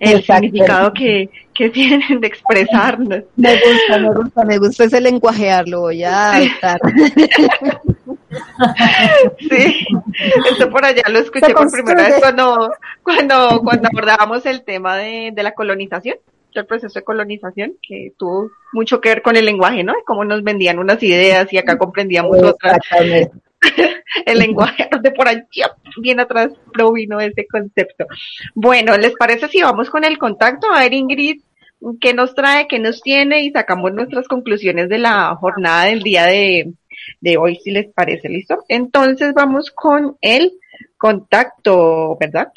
[0.00, 3.22] el significado que, que tienen de expresarnos.
[3.36, 6.80] Me gusta, me gusta, me gusta ese lenguajearlo, voy a adaptar.
[9.38, 9.86] Sí,
[10.50, 12.72] esto por allá lo escuché por primera vez cuando,
[13.02, 16.16] cuando, cuando abordábamos el tema de, de la colonización
[16.54, 19.94] el proceso de colonización que tuvo mucho que ver con el lenguaje, ¿no?
[20.06, 22.78] Cómo nos vendían unas ideas y acá comprendíamos otras.
[24.26, 28.06] el lenguaje de por allá, bien atrás provino ese concepto.
[28.54, 30.72] Bueno, ¿les parece si vamos con el contacto?
[30.72, 31.40] A ver, Ingrid,
[32.00, 33.42] ¿qué nos trae, qué nos tiene?
[33.42, 36.72] Y sacamos nuestras conclusiones de la jornada del día de,
[37.20, 38.64] de hoy, si les parece, ¿listo?
[38.68, 40.52] Entonces vamos con el
[40.96, 42.48] contacto, ¿verdad?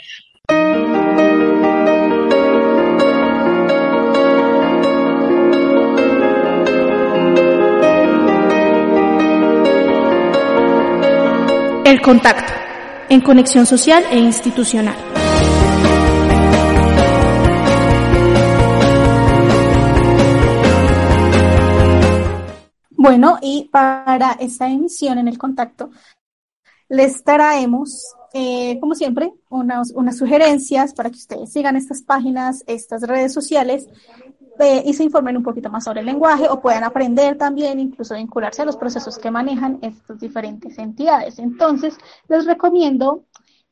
[11.86, 12.54] El contacto,
[13.10, 15.27] en conexión social e institucional.
[22.98, 25.92] Bueno, y para esta emisión en el contacto,
[26.90, 33.04] les traemos, eh, como siempre, unas, unas sugerencias para que ustedes sigan estas páginas, estas
[33.04, 33.88] redes sociales
[34.86, 38.64] y se informen un poquito más sobre el lenguaje o puedan aprender también, incluso vincularse
[38.64, 41.38] a los procesos que manejan estas diferentes entidades.
[41.38, 41.96] Entonces,
[42.28, 43.24] les recomiendo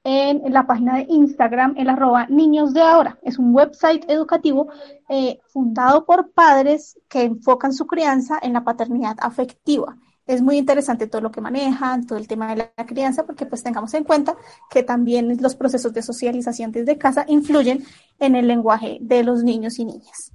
[0.05, 3.17] en, la página de Instagram, el arroba niños de ahora.
[3.23, 4.69] Es un website educativo
[5.09, 9.97] eh, fundado por padres que enfocan su crianza en la paternidad afectiva
[10.27, 13.63] es muy interesante todo lo que manejan, todo el tema de la crianza, porque pues
[13.63, 14.35] tengamos en cuenta
[14.69, 17.85] que también los procesos de socialización desde casa influyen
[18.19, 20.31] en el lenguaje de los niños y niñas.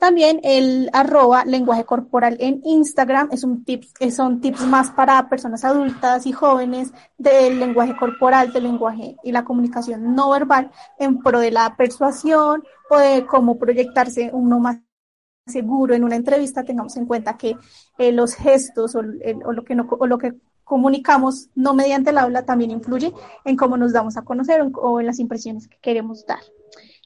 [0.00, 5.62] También el arroba lenguaje corporal en Instagram es un tips, son tips más para personas
[5.62, 11.38] adultas y jóvenes del lenguaje corporal, del lenguaje y la comunicación no verbal en pro
[11.40, 14.78] de la persuasión o de cómo proyectarse uno más
[15.46, 16.64] seguro en una entrevista.
[16.64, 17.56] Tengamos en cuenta que
[17.98, 20.32] eh, los gestos o, lo que no, o lo que
[20.64, 23.12] comunicamos no mediante el habla también influye
[23.44, 26.40] en cómo nos damos a conocer o en las impresiones que queremos dar.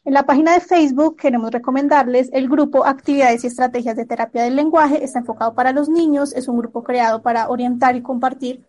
[0.06, 4.54] En la página de Facebook queremos recomendarles el grupo Actividades y Estrategias de Terapia del
[4.54, 5.02] Lenguaje.
[5.02, 8.66] Está enfocado para los niños, es un grupo creado para orientar y compartir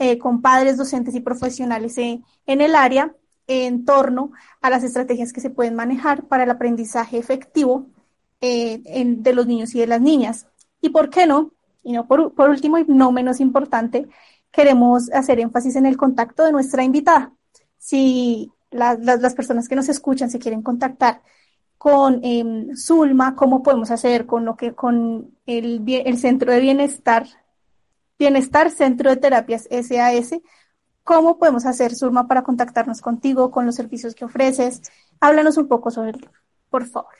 [0.00, 3.14] eh, con padres, docentes y profesionales en, el área
[3.46, 7.86] en torno a las estrategias que se pueden manejar para el aprendizaje efectivo
[8.40, 10.48] eh, de los niños y de las niñas.
[10.80, 11.52] Y por qué no,
[11.84, 14.08] y no por, por último y no menos importante,
[14.50, 17.32] queremos hacer énfasis en el contacto de nuestra invitada.
[17.78, 21.22] Si las, personas que nos escuchan se quieren contactar
[21.78, 27.26] con em, Zulma, cómo podemos hacer con lo que con el, el Centro de Bienestar,
[28.18, 30.40] Bienestar Centro de Terapias SAS,
[31.04, 34.82] cómo podemos hacer Zulma para contactarnos contigo, con los servicios que ofreces.
[35.20, 36.12] Háblanos un poco sobre
[36.70, 37.12] por favor.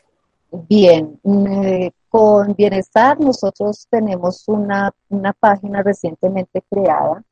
[0.69, 7.23] Bien, eh, con Bienestar nosotros tenemos una, una página recientemente creada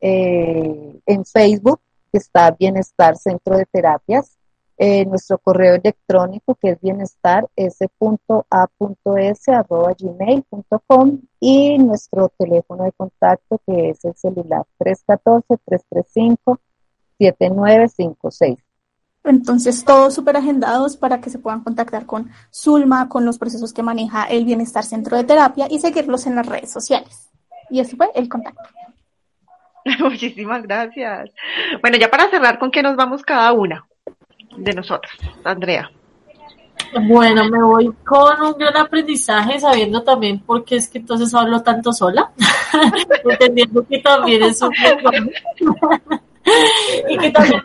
[0.00, 1.80] eh, en Facebook
[2.16, 4.36] está Bienestar Centro de Terapias.
[4.78, 8.20] eh, nuestro correo electrónico que es bienestar s.a.s.gmail.com
[11.40, 14.66] y nuestro teléfono de contacto que es el celular
[17.18, 18.58] 314-335-7956.
[19.24, 23.82] Entonces, todos súper agendados para que se puedan contactar con Zulma, con los procesos que
[23.82, 27.28] maneja el Bienestar Centro de Terapia y seguirlos en las redes sociales.
[27.68, 28.62] Y ese fue el contacto.
[30.00, 31.30] Muchísimas gracias.
[31.80, 33.86] Bueno, ya para cerrar, ¿con qué nos vamos cada una
[34.56, 35.12] de nosotras?
[35.44, 35.90] Andrea.
[37.08, 41.62] Bueno, me voy con un gran aprendizaje, sabiendo también por qué es que entonces hablo
[41.62, 42.30] tanto sola,
[43.24, 44.72] entendiendo que también es un
[47.08, 47.62] y que también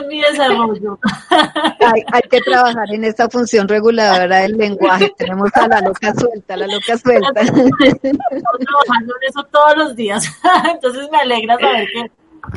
[0.00, 0.98] en mi desarrollo.
[1.80, 5.12] Hay, hay, que trabajar en esta función reguladora del lenguaje.
[5.16, 7.40] Tenemos a la loca suelta, la loca suelta.
[7.40, 10.24] Estoy trabajando en eso todos los días.
[10.70, 11.88] Entonces me alegra saber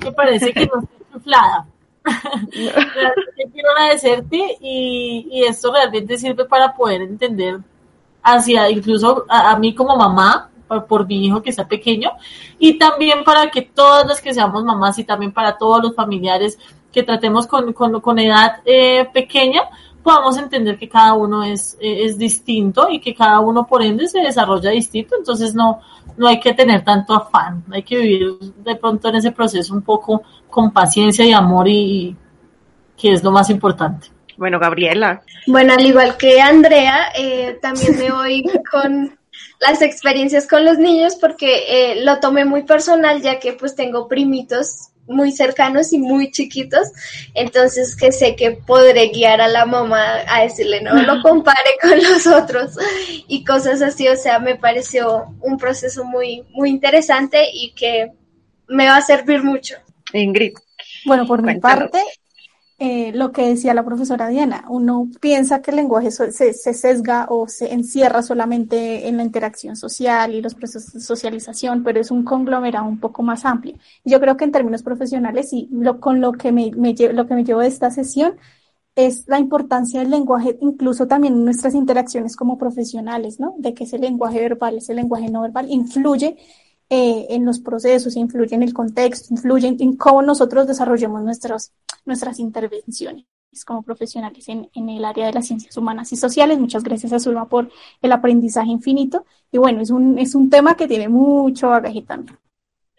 [0.02, 1.66] que, parece que no estoy chuflada.
[2.52, 7.60] quiero agradecerte y, y, esto realmente sirve para poder entender
[8.22, 10.52] hacia incluso a mí como mamá
[10.82, 12.12] por, mi hijo que está pequeño
[12.60, 16.58] y también para que todas las que seamos mamás y también para todos los familiares
[16.94, 19.64] que tratemos con, con, edad eh, pequeña,
[20.04, 24.20] podamos entender que cada uno es, es distinto y que cada uno por ende se
[24.20, 25.82] desarrolla distinto, entonces no,
[26.18, 29.82] no hay que tener tanto afán, hay que vivir de pronto en ese proceso un
[29.82, 32.16] poco con paciencia y amor y,
[32.96, 34.08] que es lo más importante.
[34.38, 35.22] Bueno, Gabriela.
[35.48, 39.18] Bueno, al igual que Andrea, eh, también me voy con
[39.60, 44.08] las experiencias con los niños porque eh, lo tomé muy personal ya que pues tengo
[44.08, 46.88] primitos muy cercanos y muy chiquitos,
[47.34, 52.02] entonces que sé que podré guiar a la mamá a decirle no lo compare con
[52.02, 52.72] los otros
[53.28, 58.12] y cosas así, o sea, me pareció un proceso muy muy interesante y que
[58.68, 59.76] me va a servir mucho.
[60.14, 60.54] Ingrid.
[61.06, 62.02] Bueno, por mi parte,
[62.86, 67.28] eh, lo que decía la profesora Diana, uno piensa que el lenguaje se, se, sesga
[67.30, 72.12] o se encierra solamente en la interacción social y los procesos de socialización, pero es
[72.12, 73.76] un conglomerado un poco más amplio.
[74.04, 77.36] Yo creo que en términos profesionales y lo, con lo que me, me, lo que
[77.36, 78.36] me llevo de esta sesión
[78.96, 83.56] es la importancia del lenguaje, incluso también en nuestras interacciones como profesionales, ¿no?
[83.60, 86.36] De que ese lenguaje verbal, ese lenguaje no verbal influye
[86.96, 91.72] eh, en los procesos, influye en el contexto, influye en, cómo nosotros desarrollamos nuestros,
[92.06, 93.26] nuestras intervenciones
[93.66, 96.60] como profesionales en, en, el área de las ciencias humanas y sociales.
[96.60, 99.26] Muchas gracias a Zulma por el aprendizaje infinito.
[99.52, 102.38] Y bueno, es un, es un tema que tiene mucho bagaje también.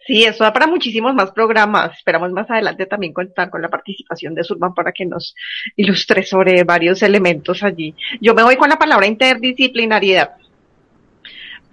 [0.05, 1.95] Sí, eso da para muchísimos más programas.
[1.97, 5.33] Esperamos más adelante también contar con la participación de Zulma para que nos
[5.77, 7.95] ilustre sobre varios elementos allí.
[8.19, 10.35] Yo me voy con la palabra interdisciplinariedad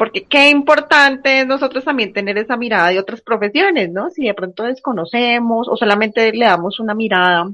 [0.03, 4.11] porque qué importante es nosotros también tener esa mirada de otras profesiones, ¿no?
[4.11, 7.48] Si de pronto desconocemos o solamente le damos una mirada,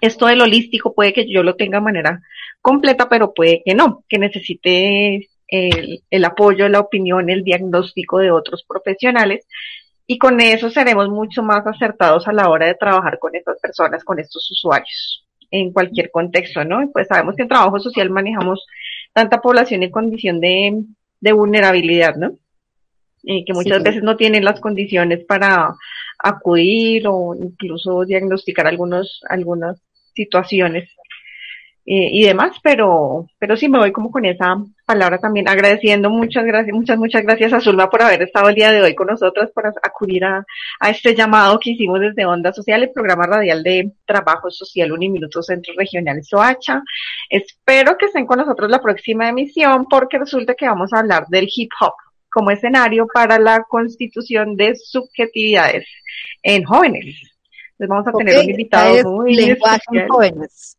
[0.00, 2.22] esto del holístico puede que yo lo tenga de manera
[2.60, 8.32] completa, pero puede que no, que necesite el, el apoyo, la opinión, el diagnóstico de
[8.32, 9.46] otros profesionales
[10.08, 14.02] y con eso seremos mucho más acertados a la hora de trabajar con estas personas,
[14.02, 16.90] con estos usuarios en cualquier contexto, ¿no?
[16.92, 18.66] Pues sabemos que en trabajo social manejamos
[19.12, 20.82] tanta población en condición de
[21.20, 22.38] de vulnerabilidad, ¿no?
[23.22, 25.74] Y que muchas veces no tienen las condiciones para
[26.18, 29.82] acudir o incluso diagnosticar algunos, algunas
[30.14, 30.88] situaciones
[31.88, 36.44] eh, y demás, pero, pero sí me voy como con esa palabra también agradeciendo muchas
[36.44, 39.50] gracias, muchas, muchas gracias a Zulma por haber estado el día de hoy con nosotros,
[39.54, 40.44] por acudir a,
[40.80, 45.44] a este llamado que hicimos desde Onda Social, el programa radial de trabajo social Uniminuto
[45.44, 46.82] Centro Regional Soacha.
[47.30, 51.48] Espero que estén con nosotros la próxima emisión porque resulta que vamos a hablar del
[51.54, 51.94] hip hop
[52.28, 55.86] como escenario para la constitución de subjetividades
[56.42, 57.14] en jóvenes.
[57.78, 60.76] Entonces vamos a tener un invitado muy lenguaje en jóvenes.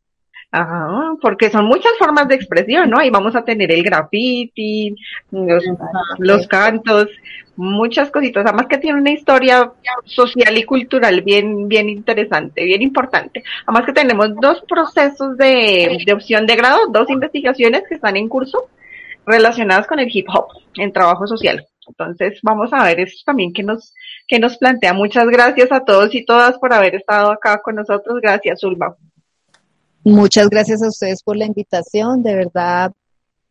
[0.50, 3.00] Ajá, porque son muchas formas de expresión, ¿no?
[3.00, 4.96] Ahí vamos a tener el graffiti,
[5.30, 7.10] los, cantos,
[7.58, 9.72] muchas cositas, además que tiene una historia
[10.06, 13.44] social y cultural bien, bien interesante, bien importante.
[13.66, 18.30] Además que tenemos dos procesos de, de opción de grado, dos investigaciones que están en
[18.30, 18.70] curso
[19.26, 21.68] relacionadas con el hip hop en trabajo social.
[21.88, 23.94] Entonces vamos a ver eso también que nos,
[24.28, 24.94] que nos plantea.
[24.94, 28.20] Muchas gracias a todos y todas por haber estado acá con nosotros.
[28.22, 28.96] Gracias, Ulva.
[30.10, 32.94] Muchas gracias a ustedes por la invitación, de verdad,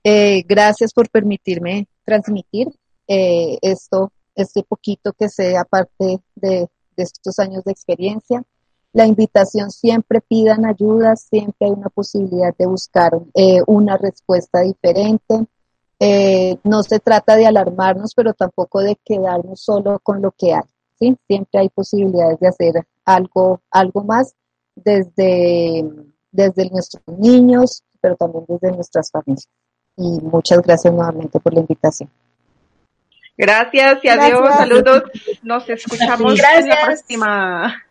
[0.03, 2.69] eh, gracias por permitirme transmitir
[3.07, 8.43] eh, esto, este poquito que sé aparte de, estos años de experiencia.
[8.95, 15.47] La invitación siempre pidan ayuda, siempre hay una posibilidad de buscar eh, una respuesta diferente.
[16.65, 20.65] no se trata de alarmarnos, pero tampoco de quedarnos solo con lo que hay.
[20.99, 21.19] ¿sí?
[21.27, 24.35] Siempre hay posibilidades de hacer algo, algo más
[24.75, 25.85] desde
[26.37, 29.49] desde nuestros niños, pero también desde nuestras familias.
[29.97, 32.11] Y muchas gracias nuevamente por la invitación.
[33.39, 34.59] Gracias y adiós, Gracias.
[34.59, 35.03] saludos.
[35.43, 36.85] Nos escuchamos en la Gracias.
[36.85, 37.83] próxima.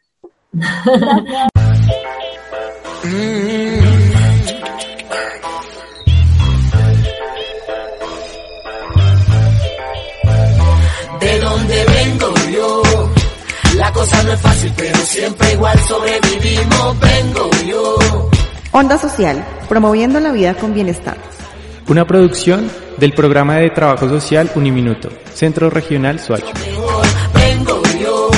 [11.19, 12.83] De donde vengo yo,
[13.77, 16.99] la cosa no es fácil, pero siempre igual sobrevivimos.
[16.99, 18.29] Vengo yo.
[18.78, 21.15] Onda Social, promoviendo la vida con bienestar.
[21.88, 26.51] Una producción del programa de trabajo social Uniminuto, Centro Regional Soacho.
[27.34, 28.30] vengo yo.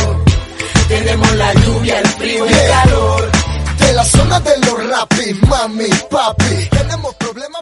[0.87, 3.31] Tenemos la lluvia, el frío y el calor.
[3.79, 6.69] De la zona de los rapis, mami, papi.
[6.69, 7.57] Tenemos problemas.